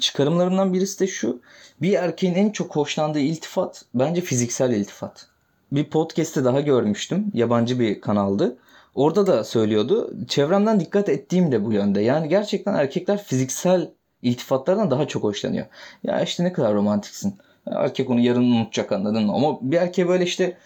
çıkarımlarımdan 0.00 0.72
birisi 0.72 1.00
de 1.00 1.06
şu. 1.06 1.40
Bir 1.82 1.92
erkeğin 1.92 2.34
en 2.34 2.50
çok 2.50 2.76
hoşlandığı 2.76 3.18
iltifat 3.18 3.84
bence 3.94 4.20
fiziksel 4.20 4.70
iltifat. 4.70 5.26
Bir 5.72 5.90
podcast'te 5.90 6.44
daha 6.44 6.60
görmüştüm. 6.60 7.30
Yabancı 7.34 7.80
bir 7.80 8.00
kanaldı. 8.00 8.56
Orada 8.94 9.26
da 9.26 9.44
söylüyordu. 9.44 10.14
Çevremden 10.28 10.80
dikkat 10.80 11.08
ettiğim 11.08 11.52
de 11.52 11.64
bu 11.64 11.72
yönde. 11.72 12.00
Yani 12.00 12.28
gerçekten 12.28 12.74
erkekler 12.74 13.22
fiziksel 13.22 13.90
iltifatlardan 14.22 14.90
daha 14.90 15.08
çok 15.08 15.22
hoşlanıyor. 15.22 15.66
Ya 16.02 16.20
işte 16.20 16.44
ne 16.44 16.52
kadar 16.52 16.74
romantiksin. 16.74 17.34
Erkek 17.66 18.10
onu 18.10 18.20
yarın 18.20 18.50
unutacak 18.50 18.92
anladın 18.92 19.26
mı? 19.26 19.32
Ama 19.32 19.58
bir 19.62 19.76
erkeğe 19.76 20.08
böyle 20.08 20.24
işte 20.24 20.56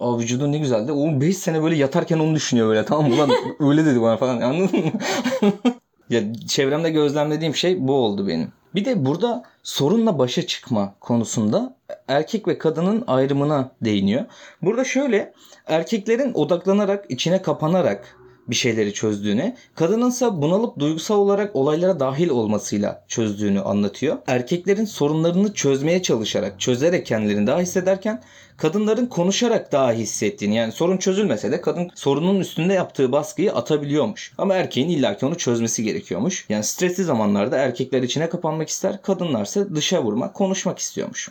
Aa 0.00 0.18
vücudun 0.18 0.52
ne 0.52 0.58
güzeldi. 0.58 0.92
O 0.92 1.20
5 1.20 1.36
sene 1.36 1.62
böyle 1.62 1.76
yatarken 1.76 2.18
onu 2.18 2.34
düşünüyor 2.34 2.68
böyle 2.68 2.84
tamam? 2.84 3.12
Ulan 3.12 3.30
öyle 3.60 3.84
dedi 3.86 4.02
bana 4.02 4.16
falan 4.16 4.40
anladın 4.40 4.84
mı? 4.84 4.92
ya 6.10 6.22
çevremde 6.48 6.90
gözlemlediğim 6.90 7.54
şey 7.54 7.88
bu 7.88 7.92
oldu 7.92 8.28
benim. 8.28 8.52
Bir 8.74 8.84
de 8.84 9.06
burada 9.06 9.42
sorunla 9.62 10.18
başa 10.18 10.46
çıkma 10.46 10.94
konusunda 11.00 11.76
erkek 12.08 12.48
ve 12.48 12.58
kadının 12.58 13.04
ayrımına 13.06 13.70
değiniyor. 13.80 14.24
Burada 14.62 14.84
şöyle 14.84 15.32
erkeklerin 15.66 16.34
odaklanarak, 16.34 17.04
içine 17.08 17.42
kapanarak 17.42 18.16
bir 18.48 18.54
şeyleri 18.54 18.94
çözdüğünü, 18.94 19.56
kadınınsa 19.74 20.42
bunalıp 20.42 20.78
duygusal 20.78 21.18
olarak 21.18 21.56
olaylara 21.56 22.00
dahil 22.00 22.28
olmasıyla 22.28 23.04
çözdüğünü 23.08 23.60
anlatıyor. 23.60 24.18
Erkeklerin 24.26 24.84
sorunlarını 24.84 25.54
çözmeye 25.54 26.02
çalışarak, 26.02 26.60
çözerek 26.60 27.06
kendilerini 27.06 27.46
daha 27.46 27.60
hissederken 27.60 28.22
kadınların 28.56 29.06
konuşarak 29.06 29.72
daha 29.72 29.92
hissettiğini 29.92 30.56
yani 30.56 30.72
sorun 30.72 30.96
çözülmese 30.96 31.52
de 31.52 31.60
kadın 31.60 31.90
sorunun 31.94 32.40
üstünde 32.40 32.72
yaptığı 32.72 33.12
baskıyı 33.12 33.52
atabiliyormuş. 33.52 34.32
Ama 34.38 34.54
erkeğin 34.54 34.88
illaki 34.88 35.26
onu 35.26 35.38
çözmesi 35.38 35.82
gerekiyormuş. 35.84 36.46
Yani 36.48 36.64
stresli 36.64 37.04
zamanlarda 37.04 37.56
erkekler 37.56 38.02
içine 38.02 38.28
kapanmak 38.28 38.68
ister, 38.68 39.02
kadınlarsa 39.02 39.74
dışa 39.74 40.02
vurmak, 40.02 40.34
konuşmak 40.34 40.78
istiyormuş. 40.78 41.28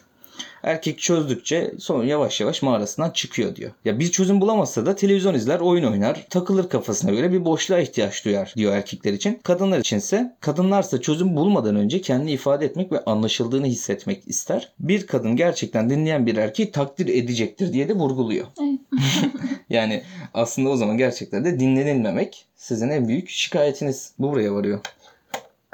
Erkek 0.65 0.99
çözdükçe 0.99 1.71
sonra 1.79 2.05
yavaş 2.05 2.41
yavaş 2.41 2.61
mağarasından 2.61 3.09
çıkıyor 3.09 3.55
diyor. 3.55 3.71
Ya 3.85 3.99
bir 3.99 4.11
çözüm 4.11 4.41
bulamazsa 4.41 4.85
da 4.85 4.95
televizyon 4.95 5.33
izler, 5.33 5.59
oyun 5.59 5.83
oynar, 5.83 6.27
takılır 6.29 6.69
kafasına 6.69 7.11
göre 7.11 7.31
bir 7.31 7.45
boşluğa 7.45 7.79
ihtiyaç 7.79 8.25
duyar 8.25 8.53
diyor 8.57 8.73
erkekler 8.75 9.13
için. 9.13 9.39
Kadınlar 9.43 9.79
içinse 9.79 10.35
kadınlarsa 10.39 11.01
çözüm 11.01 11.35
bulmadan 11.35 11.75
önce 11.75 12.01
kendini 12.01 12.31
ifade 12.31 12.65
etmek 12.65 12.91
ve 12.91 13.03
anlaşıldığını 13.05 13.65
hissetmek 13.65 14.27
ister. 14.27 14.71
Bir 14.79 15.07
kadın 15.07 15.35
gerçekten 15.35 15.89
dinleyen 15.89 16.25
bir 16.25 16.37
erkeği 16.37 16.71
takdir 16.71 17.07
edecektir 17.07 17.73
diye 17.73 17.89
de 17.89 17.93
vurguluyor. 17.93 18.45
Evet. 18.61 18.79
yani 19.69 20.03
aslında 20.33 20.69
o 20.69 20.75
zaman 20.75 20.97
gerçekten 20.97 21.45
de 21.45 21.59
dinlenilmemek 21.59 22.45
sizin 22.55 22.89
en 22.89 23.07
büyük 23.07 23.29
şikayetiniz. 23.29 24.13
Bu 24.19 24.31
buraya 24.31 24.53
varıyor. 24.53 24.79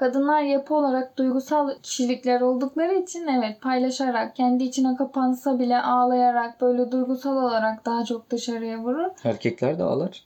Kadınlar 0.02 0.42
yapı 0.42 0.76
olarak 0.76 1.18
duygusal 1.18 1.70
kişilikler 1.84 2.42
oldukları 2.42 2.96
için 2.96 3.28
evet 3.28 3.62
paylaşarak, 3.62 4.36
kendi 4.36 4.64
içine 4.64 4.96
kapansa 4.96 5.60
bile 5.60 5.82
ağlayarak, 5.82 6.62
böyle 6.62 6.92
duygusal 6.92 7.38
olarak 7.38 7.86
daha 7.86 8.06
çok 8.06 8.30
dışarıya 8.30 8.78
vurur. 8.78 9.10
Erkekler 9.24 9.80
de 9.80 9.84
ağlar. 9.84 10.24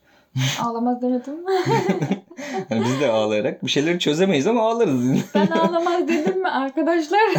Ağlamaz 0.62 1.02
demedim. 1.02 1.34
Yani 2.70 2.84
biz 2.86 3.02
de 3.02 3.12
ağlayarak 3.12 3.66
bir 3.66 3.70
şeyleri 3.70 4.00
çözemeyiz 4.00 4.48
ama 4.48 4.62
ağlarız. 4.62 5.34
Ben 5.36 5.48
ağlamaz 5.48 6.08
dedim 6.08 6.42
mi 6.42 6.50
arkadaşlar? 6.50 7.20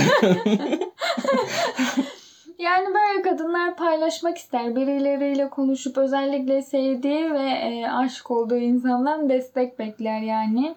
yani 2.59 2.87
böyle 2.87 3.23
kadınlar 3.23 3.76
paylaşmak 3.76 4.38
ister. 4.38 4.76
Birileriyle 4.76 5.49
konuşup 5.50 5.99
özellikle 5.99 6.62
sevdiği 6.62 7.33
ve 7.33 7.49
e, 7.49 7.88
aşık 7.90 8.31
olduğu 8.31 8.57
insandan 8.57 9.28
destek 9.28 9.78
bekler 9.78 10.21
yani. 10.21 10.76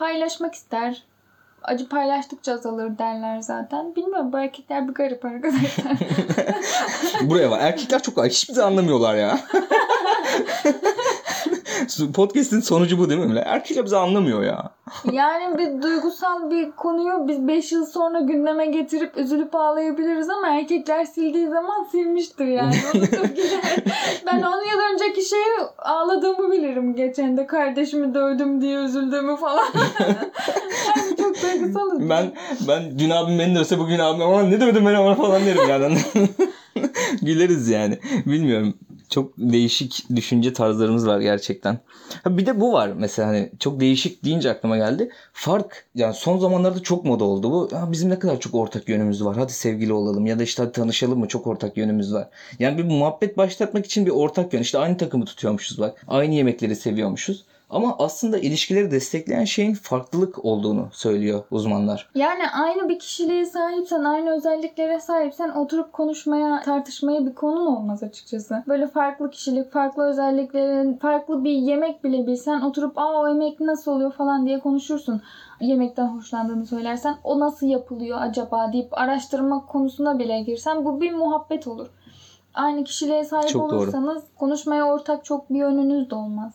Paylaşmak 0.00 0.54
ister. 0.54 1.02
Acı 1.62 1.88
paylaştıkça 1.88 2.52
azalır 2.52 2.98
derler 2.98 3.40
zaten. 3.40 3.96
Bilmiyorum 3.96 4.32
bu 4.32 4.38
erkekler 4.38 4.88
bir 4.88 4.94
garip 4.94 5.24
arkadaşlar. 5.24 5.92
Buraya 7.30 7.50
var. 7.50 7.60
Erkekler 7.60 8.02
çok 8.02 8.24
hiçbir 8.24 8.54
şey 8.54 8.64
anlamıyorlar 8.64 9.14
ya. 9.14 9.40
Podcast'in 12.14 12.60
sonucu 12.60 12.98
bu 12.98 13.10
değil 13.10 13.20
mi? 13.20 13.42
Erkekler 13.44 13.84
bizi 13.84 13.96
anlamıyor 13.96 14.42
ya. 14.42 14.70
yani 15.12 15.58
bir 15.58 15.82
duygusal 15.82 16.50
bir 16.50 16.70
konuyu 16.70 17.28
biz 17.28 17.48
5 17.48 17.72
yıl 17.72 17.86
sonra 17.86 18.20
gündeme 18.20 18.66
getirip 18.66 19.16
üzülüp 19.16 19.54
ağlayabiliriz 19.54 20.30
ama 20.30 20.48
erkekler 20.48 21.04
sildiği 21.04 21.48
zaman 21.48 21.84
silmiştir 21.92 22.46
yani. 22.46 22.74
Ben 24.26 24.42
10 24.42 24.42
yıl 24.42 24.80
önceki 24.92 25.28
şeyi 25.28 25.68
ağladığımı 25.78 26.52
bilirim. 26.52 26.94
Geçen 26.96 27.36
de 27.36 27.46
kardeşimi 27.46 28.14
dövdüm 28.14 28.60
diye 28.60 28.76
üzüldüğümü 28.76 29.36
falan. 29.36 29.66
yani 30.96 31.16
çok 31.18 31.36
Duygusal 31.42 32.08
ben 32.08 32.32
ben 32.68 32.98
dün 32.98 33.10
abim 33.10 33.38
beni 33.38 33.54
dövse 33.54 33.78
bugün 33.78 33.98
abim 33.98 34.22
aman 34.22 34.50
ne 34.50 34.60
dövdün 34.60 34.86
beni 34.86 34.98
ona 34.98 35.14
falan 35.14 35.46
derim 35.46 35.68
yani. 35.68 35.98
Güleriz 37.22 37.68
yani. 37.68 37.98
Bilmiyorum. 38.26 38.74
Çok 39.10 39.32
değişik 39.38 40.04
düşünce 40.16 40.52
tarzlarımız 40.52 41.06
var 41.06 41.20
gerçekten. 41.20 41.78
Ha 42.24 42.38
bir 42.38 42.46
de 42.46 42.60
bu 42.60 42.72
var 42.72 42.88
mesela 42.96 43.28
hani 43.28 43.52
çok 43.58 43.80
değişik 43.80 44.24
deyince 44.24 44.50
aklıma 44.50 44.76
geldi. 44.76 45.10
Fark 45.32 45.84
yani 45.94 46.14
son 46.14 46.38
zamanlarda 46.38 46.82
çok 46.82 47.04
moda 47.04 47.24
oldu 47.24 47.50
bu. 47.50 47.68
Ha 47.72 47.92
bizim 47.92 48.10
ne 48.10 48.18
kadar 48.18 48.40
çok 48.40 48.54
ortak 48.54 48.88
yönümüz 48.88 49.24
var. 49.24 49.36
Hadi 49.36 49.52
sevgili 49.52 49.92
olalım 49.92 50.26
ya 50.26 50.38
da 50.38 50.42
işte 50.42 50.62
hadi 50.62 50.72
tanışalım 50.72 51.18
mı 51.18 51.28
çok 51.28 51.46
ortak 51.46 51.76
yönümüz 51.76 52.14
var. 52.14 52.28
Yani 52.58 52.78
bir 52.78 52.84
muhabbet 52.84 53.36
başlatmak 53.36 53.86
için 53.86 54.06
bir 54.06 54.10
ortak 54.10 54.54
yön. 54.54 54.62
İşte 54.62 54.78
aynı 54.78 54.96
takımı 54.96 55.24
tutuyormuşuz 55.24 55.78
bak. 55.78 56.04
Aynı 56.08 56.34
yemekleri 56.34 56.76
seviyormuşuz. 56.76 57.44
Ama 57.70 57.96
aslında 57.98 58.38
ilişkileri 58.38 58.90
destekleyen 58.90 59.44
şeyin 59.44 59.74
farklılık 59.74 60.44
olduğunu 60.44 60.88
söylüyor 60.92 61.44
uzmanlar. 61.50 62.10
Yani 62.14 62.50
aynı 62.50 62.88
bir 62.88 62.98
kişiliğe 62.98 63.44
sahipsen, 63.46 64.04
aynı 64.04 64.36
özelliklere 64.36 65.00
sahipsen 65.00 65.48
oturup 65.48 65.92
konuşmaya, 65.92 66.62
tartışmaya 66.62 67.26
bir 67.26 67.34
konun 67.34 67.66
olmaz 67.66 68.02
açıkçası. 68.02 68.64
Böyle 68.68 68.86
farklı 68.86 69.30
kişilik, 69.30 69.72
farklı 69.72 70.02
özelliklerin, 70.02 70.96
farklı 70.96 71.44
bir 71.44 71.52
yemek 71.52 72.04
bile 72.04 72.26
bilsen 72.26 72.60
oturup 72.60 72.98
aa 72.98 73.20
o 73.20 73.28
yemek 73.28 73.60
nasıl 73.60 73.92
oluyor 73.92 74.12
falan 74.12 74.46
diye 74.46 74.60
konuşursun. 74.60 75.22
Yemekten 75.60 76.06
hoşlandığını 76.06 76.66
söylersen 76.66 77.16
o 77.24 77.40
nasıl 77.40 77.66
yapılıyor 77.66 78.18
acaba 78.20 78.72
deyip 78.72 78.98
araştırmak 78.98 79.68
konusuna 79.68 80.18
bile 80.18 80.40
girsen 80.40 80.84
bu 80.84 81.00
bir 81.00 81.12
muhabbet 81.12 81.66
olur. 81.66 81.86
Aynı 82.54 82.84
kişiliğe 82.84 83.24
sahip 83.24 83.48
Çok 83.48 83.70
doğru. 83.70 83.78
olursanız 83.78 84.22
konuşmaya 84.36 84.84
ortak 84.84 85.24
çok 85.24 85.50
bir 85.50 85.58
yönünüz 85.58 86.10
de 86.10 86.14
olmaz. 86.14 86.52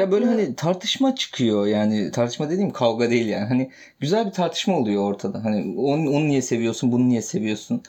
Ya 0.00 0.10
böyle 0.10 0.24
Farklı- 0.26 0.42
hani 0.42 0.54
tartışma 0.54 1.14
çıkıyor 1.14 1.66
yani 1.66 2.10
tartışma 2.10 2.50
dediğim 2.50 2.70
kavga 2.70 3.10
değil 3.10 3.26
yani. 3.26 3.46
Hani 3.46 3.70
güzel 4.00 4.26
bir 4.26 4.30
tartışma 4.30 4.78
oluyor 4.78 5.02
ortada. 5.04 5.44
Hani 5.44 5.80
onu, 5.80 6.10
onu 6.10 6.28
niye 6.28 6.42
seviyorsun, 6.42 6.92
bunu 6.92 7.08
niye 7.08 7.22
seviyorsun? 7.22 7.82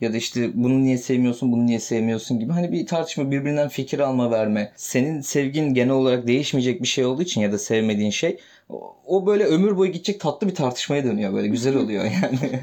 Ya 0.00 0.12
da 0.12 0.16
işte 0.16 0.50
bunu 0.54 0.82
niye 0.84 0.98
sevmiyorsun, 0.98 1.52
bunu 1.52 1.66
niye 1.66 1.80
sevmiyorsun 1.80 2.38
gibi. 2.38 2.52
Hani 2.52 2.72
bir 2.72 2.86
tartışma, 2.86 3.30
birbirinden 3.30 3.68
fikir 3.68 3.98
alma 3.98 4.30
verme. 4.30 4.72
Senin 4.76 5.20
sevgin 5.20 5.74
genel 5.74 5.92
olarak 5.92 6.26
değişmeyecek 6.26 6.82
bir 6.82 6.86
şey 6.86 7.04
olduğu 7.04 7.22
için 7.22 7.40
ya 7.40 7.52
da 7.52 7.58
sevmediğin 7.58 8.10
şey 8.10 8.38
o 9.06 9.26
böyle 9.26 9.44
ömür 9.44 9.76
boyu 9.76 9.92
gidecek 9.92 10.20
tatlı 10.20 10.48
bir 10.48 10.54
tartışmaya 10.54 11.04
dönüyor 11.04 11.32
böyle. 11.32 11.48
Güzel 11.48 11.76
oluyor 11.82 12.04
yani. 12.04 12.60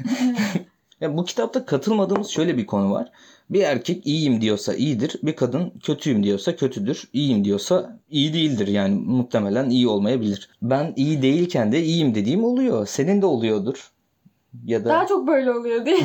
Ya 1.04 1.16
bu 1.16 1.24
kitapta 1.24 1.66
katılmadığımız 1.66 2.28
şöyle 2.28 2.56
bir 2.56 2.66
konu 2.66 2.90
var. 2.90 3.12
Bir 3.50 3.62
erkek 3.62 4.06
iyiyim 4.06 4.40
diyorsa 4.40 4.74
iyidir. 4.74 5.16
Bir 5.22 5.36
kadın 5.36 5.72
kötüyüm 5.82 6.22
diyorsa 6.24 6.56
kötüdür. 6.56 7.08
İyiyim 7.12 7.44
diyorsa 7.44 7.98
iyi 8.10 8.34
değildir. 8.34 8.66
Yani 8.66 8.94
muhtemelen 9.06 9.70
iyi 9.70 9.88
olmayabilir. 9.88 10.50
Ben 10.62 10.92
iyi 10.96 11.22
değilken 11.22 11.72
de 11.72 11.82
iyiyim 11.82 12.14
dediğim 12.14 12.44
oluyor. 12.44 12.86
Senin 12.86 13.22
de 13.22 13.26
oluyordur. 13.26 13.90
Ya 14.64 14.84
da 14.84 14.88
Daha 14.88 15.06
çok 15.06 15.26
böyle 15.26 15.52
oluyor 15.52 15.86
diye. 15.86 15.96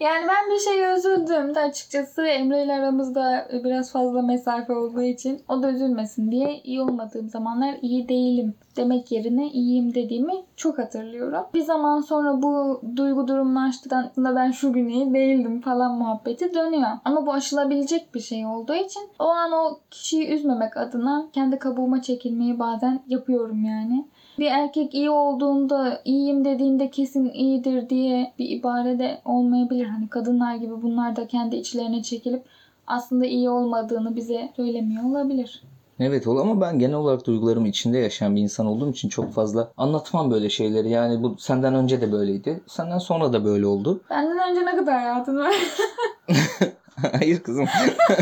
yani 0.00 0.26
ben 0.28 0.54
bir 0.54 0.58
şeye 0.58 0.96
üzüldüğümde 0.96 1.60
açıkçası 1.60 2.22
Emre 2.22 2.64
ile 2.64 2.72
aramızda 2.72 3.48
biraz 3.64 3.92
fazla 3.92 4.22
mesafe 4.22 4.72
olduğu 4.72 5.02
için 5.02 5.42
o 5.48 5.62
da 5.62 5.70
üzülmesin 5.70 6.30
diye 6.30 6.60
iyi 6.64 6.82
olmadığım 6.82 7.28
zamanlar 7.28 7.76
iyi 7.82 8.08
değilim 8.08 8.54
demek 8.76 9.12
yerine 9.12 9.50
iyiyim 9.50 9.94
dediğimi 9.94 10.32
çok 10.56 10.78
hatırlıyorum. 10.78 11.46
Bir 11.54 11.62
zaman 11.62 12.00
sonra 12.00 12.42
bu 12.42 12.80
duygu 12.96 13.28
durumlaştıktan 13.28 14.06
aslında 14.10 14.36
ben 14.36 14.50
şu 14.50 14.72
gün 14.72 14.88
iyi 14.88 15.14
değildim 15.14 15.60
falan 15.60 15.98
muhabbeti 15.98 16.54
dönüyor. 16.54 16.90
Ama 17.04 17.26
bu 17.26 17.32
aşılabilecek 17.32 18.14
bir 18.14 18.20
şey 18.20 18.46
olduğu 18.46 18.74
için 18.74 19.02
o 19.18 19.24
an 19.24 19.52
o 19.52 19.78
kişiyi 19.90 20.28
üzmemek 20.28 20.76
adına 20.76 21.26
kendi 21.32 21.58
kabuğuma 21.58 22.02
çekilmeyi 22.02 22.58
bazen 22.58 23.02
yapıyorum 23.06 23.64
yani. 23.64 24.06
Bir 24.40 24.46
erkek 24.46 24.94
iyi 24.94 25.10
olduğunda, 25.10 26.00
iyiyim 26.04 26.44
dediğinde 26.44 26.90
kesin 26.90 27.30
iyidir 27.30 27.88
diye 27.88 28.32
bir 28.38 28.48
ibare 28.48 28.98
de 28.98 29.20
olmayabilir. 29.24 29.86
Hani 29.86 30.08
kadınlar 30.08 30.54
gibi 30.54 30.82
bunlar 30.82 31.16
da 31.16 31.26
kendi 31.26 31.56
içlerine 31.56 32.02
çekilip 32.02 32.42
aslında 32.86 33.26
iyi 33.26 33.50
olmadığını 33.50 34.16
bize 34.16 34.52
söylemiyor 34.56 35.04
olabilir. 35.04 35.62
evet 36.00 36.26
ol 36.26 36.38
ama 36.38 36.60
ben 36.60 36.78
genel 36.78 36.94
olarak 36.94 37.26
duygularımı 37.26 37.68
içinde 37.68 37.98
yaşayan 37.98 38.36
bir 38.36 38.40
insan 38.40 38.66
olduğum 38.66 38.90
için 38.90 39.08
çok 39.08 39.32
fazla 39.32 39.72
anlatmam 39.76 40.30
böyle 40.30 40.50
şeyleri. 40.50 40.90
Yani 40.90 41.22
bu 41.22 41.36
senden 41.38 41.74
önce 41.74 42.00
de 42.00 42.12
böyleydi. 42.12 42.60
Senden 42.66 42.98
sonra 42.98 43.32
da 43.32 43.44
böyle 43.44 43.66
oldu. 43.66 44.00
Benden 44.10 44.50
önce 44.50 44.66
ne 44.66 44.76
kadar 44.76 44.94
hayatın 44.94 45.38
var? 45.38 45.54
Hayır 47.12 47.40
kızım. 47.40 47.66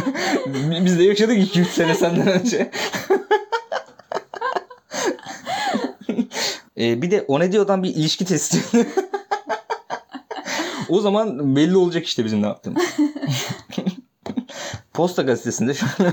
Biz 0.85 0.99
de 0.99 1.03
yaşadık 1.05 1.39
2-3 1.39 1.65
sene 1.65 1.95
senden 1.95 2.41
önce. 2.41 2.71
Ee, 6.79 7.03
bir 7.03 7.11
de 7.11 7.25
o 7.29 7.41
ne 7.41 7.53
diyordan 7.53 7.83
bir 7.83 7.95
ilişki 7.95 8.25
testi. 8.25 8.65
o 10.89 11.01
zaman 11.01 11.57
belli 11.57 11.77
olacak 11.77 12.07
işte 12.07 12.25
bizim 12.25 12.43
ne 12.43 12.47
yaptığımız. 12.47 12.83
Posta 14.93 15.23
gazetesinde 15.23 15.75
şu 15.75 15.87
an. 15.87 16.13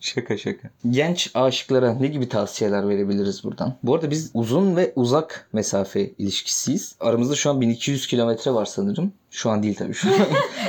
Şaka 0.00 0.36
şaka. 0.36 0.70
Genç 0.90 1.30
aşıklara 1.34 1.94
ne 1.94 2.06
gibi 2.06 2.28
tavsiyeler 2.28 2.88
verebiliriz 2.88 3.44
buradan? 3.44 3.74
Bu 3.82 3.94
arada 3.94 4.10
biz 4.10 4.30
uzun 4.34 4.76
ve 4.76 4.92
uzak 4.96 5.48
mesafe 5.52 6.10
ilişkisiyiz. 6.18 6.96
Aramızda 7.00 7.34
şu 7.34 7.50
an 7.50 7.60
1200 7.60 8.06
kilometre 8.06 8.54
var 8.54 8.64
sanırım. 8.64 9.12
Şu 9.30 9.50
an 9.50 9.62
değil 9.62 9.74
tabii. 9.74 9.94
Şu 9.94 10.08
an, 10.08 10.14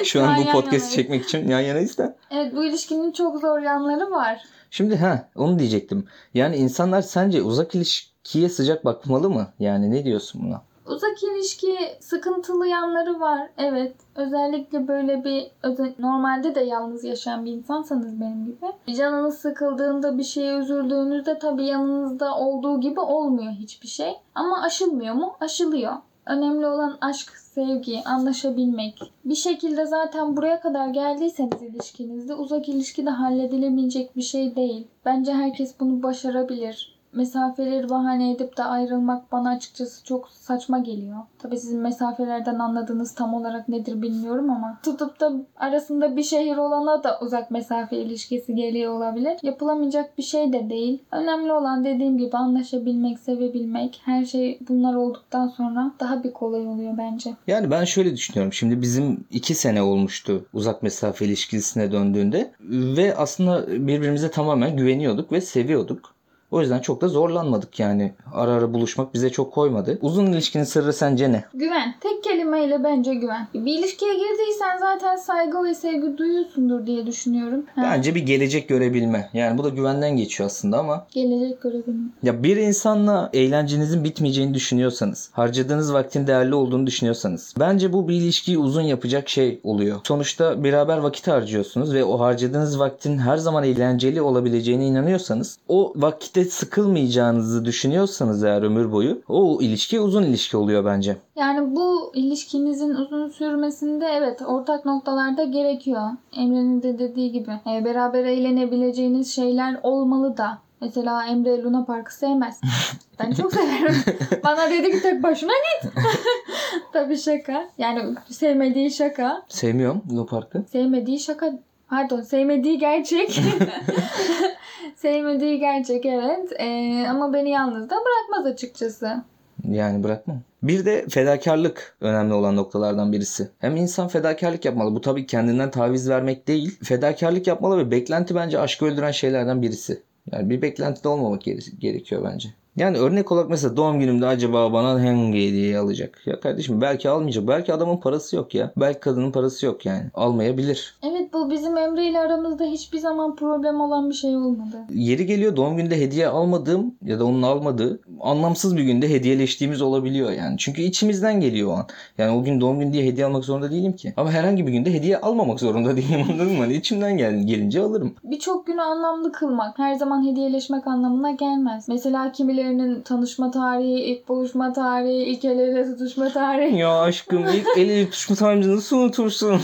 şu 0.03 0.23
an 0.23 0.37
bu 0.37 0.41
yana 0.41 0.51
podcast 0.51 0.73
yanayız. 0.73 0.93
çekmek 0.93 1.23
için 1.23 1.47
yan 1.47 1.59
yanayız 1.59 1.97
da. 1.97 2.16
Evet 2.31 2.55
bu 2.55 2.63
ilişkinin 2.63 3.11
çok 3.11 3.41
zor 3.41 3.59
yanları 3.59 4.11
var. 4.11 4.43
Şimdi 4.71 4.95
ha 4.95 5.29
onu 5.35 5.59
diyecektim. 5.59 6.07
Yani 6.33 6.55
insanlar 6.55 7.01
sence 7.01 7.41
uzak 7.41 7.75
ilişkiye 7.75 8.49
sıcak 8.49 8.85
bakmalı 8.85 9.29
mı? 9.29 9.47
Yani 9.59 9.91
ne 9.91 10.05
diyorsun 10.05 10.41
buna? 10.45 10.61
Uzak 10.85 11.23
ilişki 11.23 11.77
sıkıntılı 11.99 12.67
yanları 12.67 13.19
var. 13.19 13.49
Evet. 13.57 13.95
Özellikle 14.15 14.87
böyle 14.87 15.23
bir 15.23 15.51
normalde 15.99 16.55
de 16.55 16.59
yalnız 16.59 17.03
yaşayan 17.03 17.45
bir 17.45 17.51
insansanız 17.51 18.21
benim 18.21 18.45
gibi. 18.45 18.95
Canınız 18.97 19.37
sıkıldığında 19.37 20.17
bir 20.17 20.23
şeye 20.23 20.57
üzüldüğünüzde 20.57 21.39
tabii 21.39 21.65
yanınızda 21.65 22.37
olduğu 22.37 22.79
gibi 22.79 22.99
olmuyor 22.99 23.51
hiçbir 23.51 23.87
şey. 23.87 24.13
Ama 24.35 24.61
aşılmıyor 24.61 25.15
mu? 25.15 25.35
Aşılıyor. 25.41 25.93
Önemli 26.27 26.67
olan 26.67 26.97
aşk, 27.01 27.29
sevgi, 27.37 28.01
anlaşabilmek. 28.05 28.99
Bir 29.25 29.35
şekilde 29.35 29.85
zaten 29.85 30.37
buraya 30.37 30.61
kadar 30.61 30.87
geldiyseniz 30.87 31.61
ilişkinizde 31.61 32.33
uzak 32.33 32.69
ilişki 32.69 33.05
de 33.05 33.09
halledilebilecek 33.09 34.15
bir 34.15 34.21
şey 34.21 34.55
değil. 34.55 34.87
Bence 35.05 35.33
herkes 35.33 35.79
bunu 35.79 36.03
başarabilir. 36.03 36.96
Mesafeleri 37.13 37.89
bahane 37.89 38.31
edip 38.31 38.57
de 38.57 38.63
ayrılmak 38.63 39.31
bana 39.31 39.49
açıkçası 39.49 40.03
çok 40.03 40.29
saçma 40.29 40.79
geliyor. 40.79 41.17
Tabii 41.39 41.57
sizin 41.57 41.79
mesafelerden 41.79 42.59
anladığınız 42.59 43.15
tam 43.15 43.33
olarak 43.33 43.69
nedir 43.69 44.01
bilmiyorum 44.01 44.49
ama 44.49 44.79
tutup 44.83 45.19
da 45.19 45.31
arasında 45.57 46.17
bir 46.17 46.23
şehir 46.23 46.57
olana 46.57 47.03
da 47.03 47.19
uzak 47.21 47.51
mesafe 47.51 47.97
ilişkisi 47.97 48.55
geliyor 48.55 48.93
olabilir. 48.93 49.37
Yapılamayacak 49.43 50.17
bir 50.17 50.23
şey 50.23 50.53
de 50.53 50.69
değil. 50.69 51.03
Önemli 51.11 51.51
olan 51.51 51.85
dediğim 51.85 52.17
gibi 52.17 52.37
anlaşabilmek, 52.37 53.19
sevebilmek. 53.19 54.01
Her 54.05 54.25
şey 54.25 54.59
bunlar 54.69 54.93
olduktan 54.95 55.47
sonra 55.47 55.91
daha 55.99 56.23
bir 56.23 56.33
kolay 56.33 56.67
oluyor 56.67 56.97
bence. 56.97 57.33
Yani 57.47 57.71
ben 57.71 57.83
şöyle 57.83 58.15
düşünüyorum. 58.15 58.53
Şimdi 58.53 58.81
bizim 58.81 59.25
iki 59.31 59.55
sene 59.55 59.81
olmuştu 59.81 60.45
uzak 60.53 60.83
mesafe 60.83 61.25
ilişkisine 61.25 61.91
döndüğünde. 61.91 62.51
Ve 62.69 63.15
aslında 63.15 63.67
birbirimize 63.67 64.31
tamamen 64.31 64.77
güveniyorduk 64.77 65.31
ve 65.31 65.41
seviyorduk. 65.41 66.16
O 66.51 66.61
yüzden 66.61 66.79
çok 66.79 67.01
da 67.01 67.07
zorlanmadık 67.07 67.79
yani. 67.79 68.13
Ara 68.33 68.51
ara 68.51 68.73
buluşmak 68.73 69.13
bize 69.13 69.29
çok 69.29 69.53
koymadı. 69.53 69.99
Uzun 70.01 70.25
ilişkinin 70.25 70.63
sırrı 70.63 70.93
sence 70.93 71.31
ne? 71.31 71.43
Güven. 71.53 71.95
Tek 72.01 72.23
kelimeyle 72.23 72.83
bence 72.83 73.13
güven. 73.13 73.47
Bir 73.53 73.79
ilişkiye 73.79 74.13
girdiysen 74.13 74.77
zaten 74.79 75.15
saygı 75.15 75.63
ve 75.63 75.73
sevgi 75.75 76.17
duyuyorsundur 76.17 76.85
diye 76.85 77.05
düşünüyorum. 77.05 77.65
Ha, 77.75 77.81
Bence 77.83 78.15
bir 78.15 78.25
gelecek 78.25 78.69
görebilme. 78.69 79.29
Yani 79.33 79.57
bu 79.57 79.63
da 79.63 79.69
güvenden 79.69 80.17
geçiyor 80.17 80.47
aslında 80.47 80.77
ama 80.79 81.05
Gelecek 81.11 81.61
görebilmek. 81.61 82.11
ya 82.23 82.43
bir 82.43 82.57
insanla 82.57 83.29
eğlencenizin 83.33 84.03
bitmeyeceğini 84.03 84.53
düşünüyorsanız, 84.53 85.29
harcadığınız 85.33 85.93
vaktin 85.93 86.27
değerli 86.27 86.55
olduğunu 86.55 86.87
düşünüyorsanız, 86.87 87.53
bence 87.59 87.93
bu 87.93 88.07
bir 88.07 88.13
ilişkiyi 88.15 88.57
uzun 88.57 88.81
yapacak 88.81 89.29
şey 89.29 89.59
oluyor. 89.63 89.99
Sonuçta 90.03 90.63
beraber 90.63 90.97
vakit 90.97 91.27
harcıyorsunuz 91.27 91.93
ve 91.93 92.03
o 92.03 92.19
harcadığınız 92.19 92.79
vaktin 92.79 93.17
her 93.17 93.37
zaman 93.37 93.63
eğlenceli 93.63 94.21
olabileceğine 94.21 94.85
inanıyorsanız, 94.85 95.57
o 95.67 95.93
vakitte 96.37 96.51
sıkılmayacağınızı 96.51 97.65
düşünüyorsanız 97.65 98.43
eğer 98.43 98.61
ömür 98.61 98.91
boyu, 98.91 99.21
o 99.27 99.61
ilişki 99.61 99.99
uzun 99.99 100.23
ilişki 100.23 100.57
oluyor 100.57 100.85
bence. 100.85 101.17
Yani 101.35 101.75
bu 101.75 102.11
ilişkinizin 102.15 102.89
uzun 102.89 103.29
sürmesinde 103.29 104.05
evet 104.05 104.41
ortak 104.41 104.85
noktalarda 104.85 105.43
gerekiyor. 105.43 106.09
Emre'nin 106.37 106.83
de 106.83 106.99
dediği 106.99 107.31
gibi. 107.31 107.51
E, 107.51 107.85
beraber 107.85 108.25
eğlenebileceğiniz 108.25 109.35
şeyler 109.35 109.79
olmalı 109.83 110.37
da. 110.37 110.57
Mesela 110.81 111.25
Emre 111.25 111.63
Luna 111.63 111.85
Park'ı 111.85 112.15
sevmez. 112.15 112.61
Ben 113.19 113.31
çok 113.31 113.53
severim. 113.53 113.95
Bana 114.43 114.69
dedi 114.69 114.91
ki 114.91 115.01
tek 115.01 115.23
başına 115.23 115.51
git. 115.51 115.91
Tabii 116.93 117.17
şaka. 117.17 117.69
Yani 117.77 118.15
sevmediği 118.29 118.91
şaka. 118.91 119.43
Sevmiyorum 119.49 120.03
Luna 120.11 120.25
Park'ı. 120.25 120.63
Sevmediği 120.71 121.19
şaka. 121.19 121.53
Pardon 121.89 122.21
sevmediği 122.21 122.77
gerçek. 122.79 123.41
Sevmediği 124.95 125.59
gerçek 125.59 126.05
evet. 126.05 126.51
Ee, 126.59 127.05
ama 127.09 127.33
beni 127.33 127.49
yalnız 127.49 127.89
da 127.89 127.95
bırakmaz 127.95 128.53
açıkçası. 128.53 129.23
Yani 129.69 130.03
bırakmam. 130.03 130.37
Bir 130.63 130.85
de 130.85 131.05
fedakarlık 131.09 131.95
önemli 132.01 132.33
olan 132.33 132.55
noktalardan 132.55 133.11
birisi. 133.11 133.49
Hem 133.59 133.75
insan 133.75 134.07
fedakarlık 134.07 134.65
yapmalı. 134.65 134.95
Bu 134.95 135.01
tabii 135.01 135.25
kendinden 135.25 135.71
taviz 135.71 136.09
vermek 136.09 136.47
değil. 136.47 136.79
Fedakarlık 136.83 137.47
yapmalı 137.47 137.77
ve 137.77 137.91
beklenti 137.91 138.35
bence 138.35 138.59
aşkı 138.59 138.85
öldüren 138.85 139.11
şeylerden 139.11 139.61
birisi. 139.61 140.01
Yani 140.31 140.49
bir 140.49 140.61
beklentide 140.61 141.07
olmamak 141.07 141.41
gere- 141.41 141.75
gerekiyor 141.79 142.21
bence. 142.33 142.49
Yani 142.77 142.97
örnek 142.97 143.31
olarak 143.31 143.49
mesela 143.49 143.77
doğum 143.77 143.99
günümde 143.99 144.27
acaba 144.27 144.73
bana 144.73 144.89
hangi 144.89 145.47
hediyeyi 145.47 145.77
alacak? 145.77 146.21
Ya 146.25 146.39
kardeşim 146.39 146.81
belki 146.81 147.09
almayacak. 147.09 147.47
Belki 147.47 147.73
adamın 147.73 147.97
parası 147.97 148.35
yok 148.35 148.55
ya. 148.55 148.71
Belki 148.77 148.99
kadının 148.99 149.31
parası 149.31 149.65
yok 149.65 149.85
yani. 149.85 150.03
Almayabilir. 150.13 150.95
Evet 151.03 151.33
bu 151.33 151.51
bizim 151.51 151.77
Emre 151.77 152.05
ile 152.09 152.19
aramızda 152.19 152.63
hiçbir 152.63 152.97
zaman 152.97 153.35
problem 153.35 153.81
olan 153.81 154.09
bir 154.09 154.15
şey 154.15 154.35
olmadı. 154.35 154.77
Yeri 154.93 155.25
geliyor 155.25 155.55
doğum 155.55 155.77
günde 155.77 155.99
hediye 156.01 156.27
almadığım 156.27 156.95
ya 157.05 157.19
da 157.19 157.25
onun 157.25 157.41
almadığı 157.41 157.99
anlamsız 158.19 158.77
bir 158.77 158.83
günde 158.83 159.09
hediyeleştiğimiz 159.09 159.81
olabiliyor 159.81 160.31
yani. 160.31 160.55
Çünkü 160.57 160.81
içimizden 160.81 161.39
geliyor 161.39 161.69
o 161.69 161.73
an. 161.73 161.85
Yani 162.17 162.39
o 162.39 162.43
gün 162.43 162.61
doğum 162.61 162.79
günü 162.79 162.93
diye 162.93 163.05
hediye 163.05 163.25
almak 163.25 163.43
zorunda 163.45 163.71
değilim 163.71 163.93
ki. 163.93 164.13
Ama 164.17 164.31
herhangi 164.31 164.67
bir 164.67 164.71
günde 164.71 164.93
hediye 164.93 165.17
almamak 165.17 165.59
zorunda 165.59 165.97
değilim 165.97 166.25
anladın 166.29 166.51
mı? 166.51 166.59
Hani 166.59 166.73
içimden 166.73 167.17
gel 167.17 167.47
gelince 167.47 167.81
alırım. 167.81 168.15
Birçok 168.23 168.67
günü 168.67 168.81
anlamlı 168.81 169.31
kılmak 169.31 169.79
her 169.79 169.93
zaman 169.93 170.27
hediyeleşmek 170.31 170.87
anlamına 170.87 171.31
gelmez. 171.31 171.87
Mesela 171.87 172.31
kimilerinin 172.67 173.01
tanışma 173.01 173.51
tarihi, 173.51 173.99
ilk 173.99 174.27
buluşma 174.27 174.73
tarihi, 174.73 175.23
ilk 175.23 175.45
el 175.45 175.59
ele 175.59 175.83
tutuşma 175.83 176.29
tarihi. 176.29 176.77
Ya 176.77 177.01
aşkım 177.01 177.45
ilk 177.47 177.67
el 177.77 177.89
ele 177.89 178.05
tutuşma 178.05 178.35
tarihimizi 178.35 178.75
nasıl 178.75 178.97
unutursun? 178.97 179.61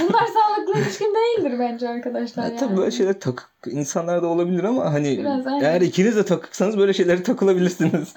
Bunlar 0.00 0.26
sağlıklı 0.26 0.80
ilişkin 0.80 1.14
değildir 1.14 1.58
bence 1.58 1.88
arkadaşlar. 1.88 2.42
Ya 2.42 2.48
yani. 2.48 2.58
tabii 2.58 2.76
böyle 2.76 2.90
şeyler 2.90 3.20
takık 3.20 3.48
insanlarda 3.66 4.26
olabilir 4.26 4.64
ama 4.64 4.92
hani 4.92 5.18
Biraz 5.18 5.46
aynen. 5.46 5.64
eğer 5.64 5.80
ikiniz 5.80 6.16
de 6.16 6.24
takıksanız 6.24 6.78
böyle 6.78 6.92
şeylere 6.92 7.22
takılabilirsiniz. 7.22 8.14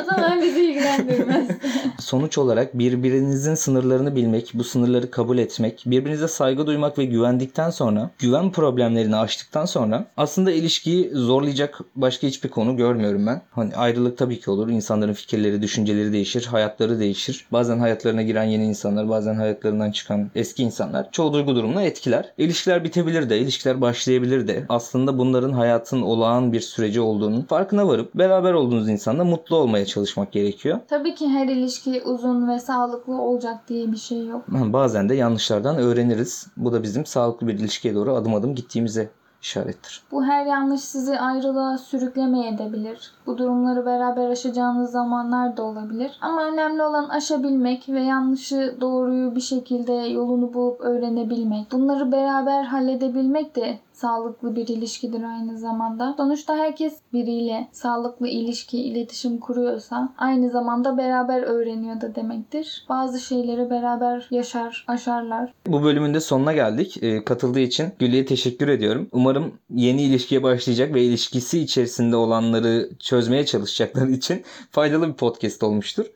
O 0.00 0.04
zaman 0.04 0.42
bizi 0.42 0.64
ilgilendirmez. 0.64 1.48
Sonuç 1.98 2.38
olarak 2.38 2.78
birbirinizin 2.78 3.54
sınırlarını 3.54 4.16
bilmek, 4.16 4.50
bu 4.54 4.64
sınırları 4.64 5.10
kabul 5.10 5.38
etmek, 5.38 5.82
birbirinize 5.86 6.28
saygı 6.28 6.66
duymak 6.66 6.98
ve 6.98 7.04
güvendikten 7.04 7.70
sonra, 7.70 8.10
güven 8.18 8.52
problemlerini 8.52 9.16
aştıktan 9.16 9.64
sonra 9.64 10.06
aslında 10.16 10.50
ilişkiyi 10.50 11.10
zorlayacak 11.12 11.80
başka 11.96 12.26
hiçbir 12.26 12.48
konu 12.48 12.76
görmüyorum 12.76 13.26
ben. 13.26 13.42
Hani 13.50 13.74
ayrılık 13.74 14.18
tabii 14.18 14.40
ki 14.40 14.50
olur. 14.50 14.68
İnsanların 14.68 15.12
fikirleri, 15.12 15.62
düşünceleri 15.62 16.12
değişir, 16.12 16.44
hayatları 16.44 17.00
değişir. 17.00 17.46
Bazen 17.52 17.78
hayatlarına 17.78 18.22
giren 18.22 18.44
yeni 18.44 18.64
insanlar, 18.64 19.08
bazen 19.08 19.34
hayatlarından 19.34 19.90
çıkan 19.90 20.30
eski 20.34 20.62
insanlar 20.62 21.12
çoğu 21.12 21.32
duygu 21.32 21.56
durumunu 21.56 21.82
etkiler. 21.82 22.32
İlişkiler 22.38 22.84
bitebilir 22.84 23.30
de, 23.30 23.38
ilişkiler 23.38 23.80
başlayabilir 23.80 24.48
de. 24.48 24.68
Aslında 24.78 25.18
bunların 25.18 25.52
hayatın 25.52 26.02
olağan 26.02 26.52
bir 26.52 26.60
süreci 26.60 27.00
olduğunun 27.00 27.42
farkına 27.42 27.88
varıp 27.88 28.14
beraber 28.14 28.52
olduğunuz 28.52 28.88
insanla 28.88 29.24
mutlu 29.24 29.56
olmaya 29.56 29.86
çalışmak 29.86 30.32
gerekiyor. 30.32 30.78
Tabii 30.88 31.14
ki 31.14 31.28
her 31.28 31.48
ilişki 31.48 32.02
uzun 32.02 32.48
ve 32.48 32.58
sağlıklı 32.58 33.20
olacak 33.20 33.68
diye 33.68 33.92
bir 33.92 33.96
şey 33.96 34.26
yok. 34.26 34.42
Bazen 34.48 35.08
de 35.08 35.14
yanlışlardan 35.14 35.76
öğreniriz. 35.76 36.46
Bu 36.56 36.72
da 36.72 36.82
bizim 36.82 37.06
sağlıklı 37.06 37.46
bir 37.46 37.54
ilişkiye 37.54 37.94
doğru 37.94 38.14
adım 38.14 38.34
adım 38.34 38.54
gittiğimize 38.54 39.10
işarettir. 39.42 40.02
Bu 40.12 40.24
her 40.24 40.46
yanlış 40.46 40.80
sizi 40.80 41.20
ayrılığa 41.20 41.78
sürüklemeyebilir. 41.78 43.12
Bu 43.26 43.38
durumları 43.38 43.86
beraber 43.86 44.30
aşacağınız 44.30 44.90
zamanlar 44.90 45.56
da 45.56 45.62
olabilir. 45.62 46.18
Ama 46.20 46.44
önemli 46.44 46.82
olan 46.82 47.08
aşabilmek 47.08 47.88
ve 47.88 48.02
yanlışı 48.02 48.76
doğruyu 48.80 49.34
bir 49.34 49.40
şekilde 49.40 49.92
yolunu 49.92 50.54
bulup 50.54 50.80
öğrenebilmek. 50.80 51.72
Bunları 51.72 52.12
beraber 52.12 52.62
halledebilmek 52.62 53.56
de 53.56 53.78
sağlıklı 53.98 54.56
bir 54.56 54.68
ilişkidir 54.68 55.22
aynı 55.22 55.58
zamanda. 55.58 56.14
Sonuçta 56.16 56.56
herkes 56.56 56.98
biriyle 57.12 57.68
sağlıklı 57.72 58.28
ilişki, 58.28 58.78
iletişim 58.78 59.38
kuruyorsa 59.38 60.12
aynı 60.18 60.50
zamanda 60.50 60.98
beraber 60.98 61.42
öğreniyor 61.42 62.00
da 62.00 62.14
demektir. 62.14 62.86
Bazı 62.88 63.20
şeyleri 63.20 63.70
beraber 63.70 64.28
yaşar, 64.30 64.84
aşarlar. 64.88 65.52
Bu 65.66 65.82
bölümün 65.82 66.14
de 66.14 66.20
sonuna 66.20 66.52
geldik. 66.52 67.02
Ee, 67.02 67.24
katıldığı 67.24 67.60
için 67.60 67.92
Güllü'ye 67.98 68.26
teşekkür 68.26 68.68
ediyorum. 68.68 69.08
Umarım 69.12 69.52
yeni 69.74 70.02
ilişkiye 70.02 70.42
başlayacak 70.42 70.94
ve 70.94 71.02
ilişkisi 71.02 71.60
içerisinde 71.60 72.16
olanları 72.16 72.90
çözmeye 72.98 73.46
çalışacakları 73.46 74.10
için 74.10 74.42
faydalı 74.70 75.08
bir 75.08 75.14
podcast 75.14 75.62
olmuştur. 75.62 76.06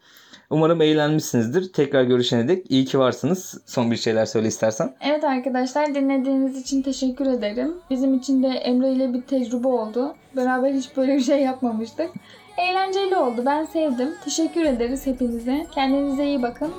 Umarım 0.53 0.83
eğlenmişsinizdir. 0.83 1.73
Tekrar 1.73 2.03
görüşene 2.03 2.49
dek 2.49 2.71
iyi 2.71 2.85
ki 2.85 2.99
varsınız. 2.99 3.59
Son 3.67 3.91
bir 3.91 3.97
şeyler 3.97 4.27
söyle 4.27 4.49
istersen. 4.49 4.95
Evet 5.01 5.25
arkadaşlar 5.25 5.95
dinlediğiniz 5.95 6.61
için 6.61 6.83
teşekkür 6.83 7.27
ederim. 7.27 7.75
Bizim 7.91 8.15
için 8.15 8.43
de 8.43 8.49
Emre 8.49 8.93
ile 8.93 9.15
bir 9.15 9.23
tecrübe 9.23 9.69
oldu. 9.69 10.15
Beraber 10.37 10.73
hiç 10.73 10.97
böyle 10.97 11.15
bir 11.15 11.21
şey 11.21 11.41
yapmamıştık. 11.43 12.11
Eğlenceli 12.59 13.17
oldu. 13.17 13.43
Ben 13.47 13.65
sevdim. 13.65 14.09
Teşekkür 14.25 14.65
ederiz 14.65 15.07
hepinize. 15.07 15.67
Kendinize 15.75 16.25
iyi 16.27 16.43
bakın. 16.43 16.73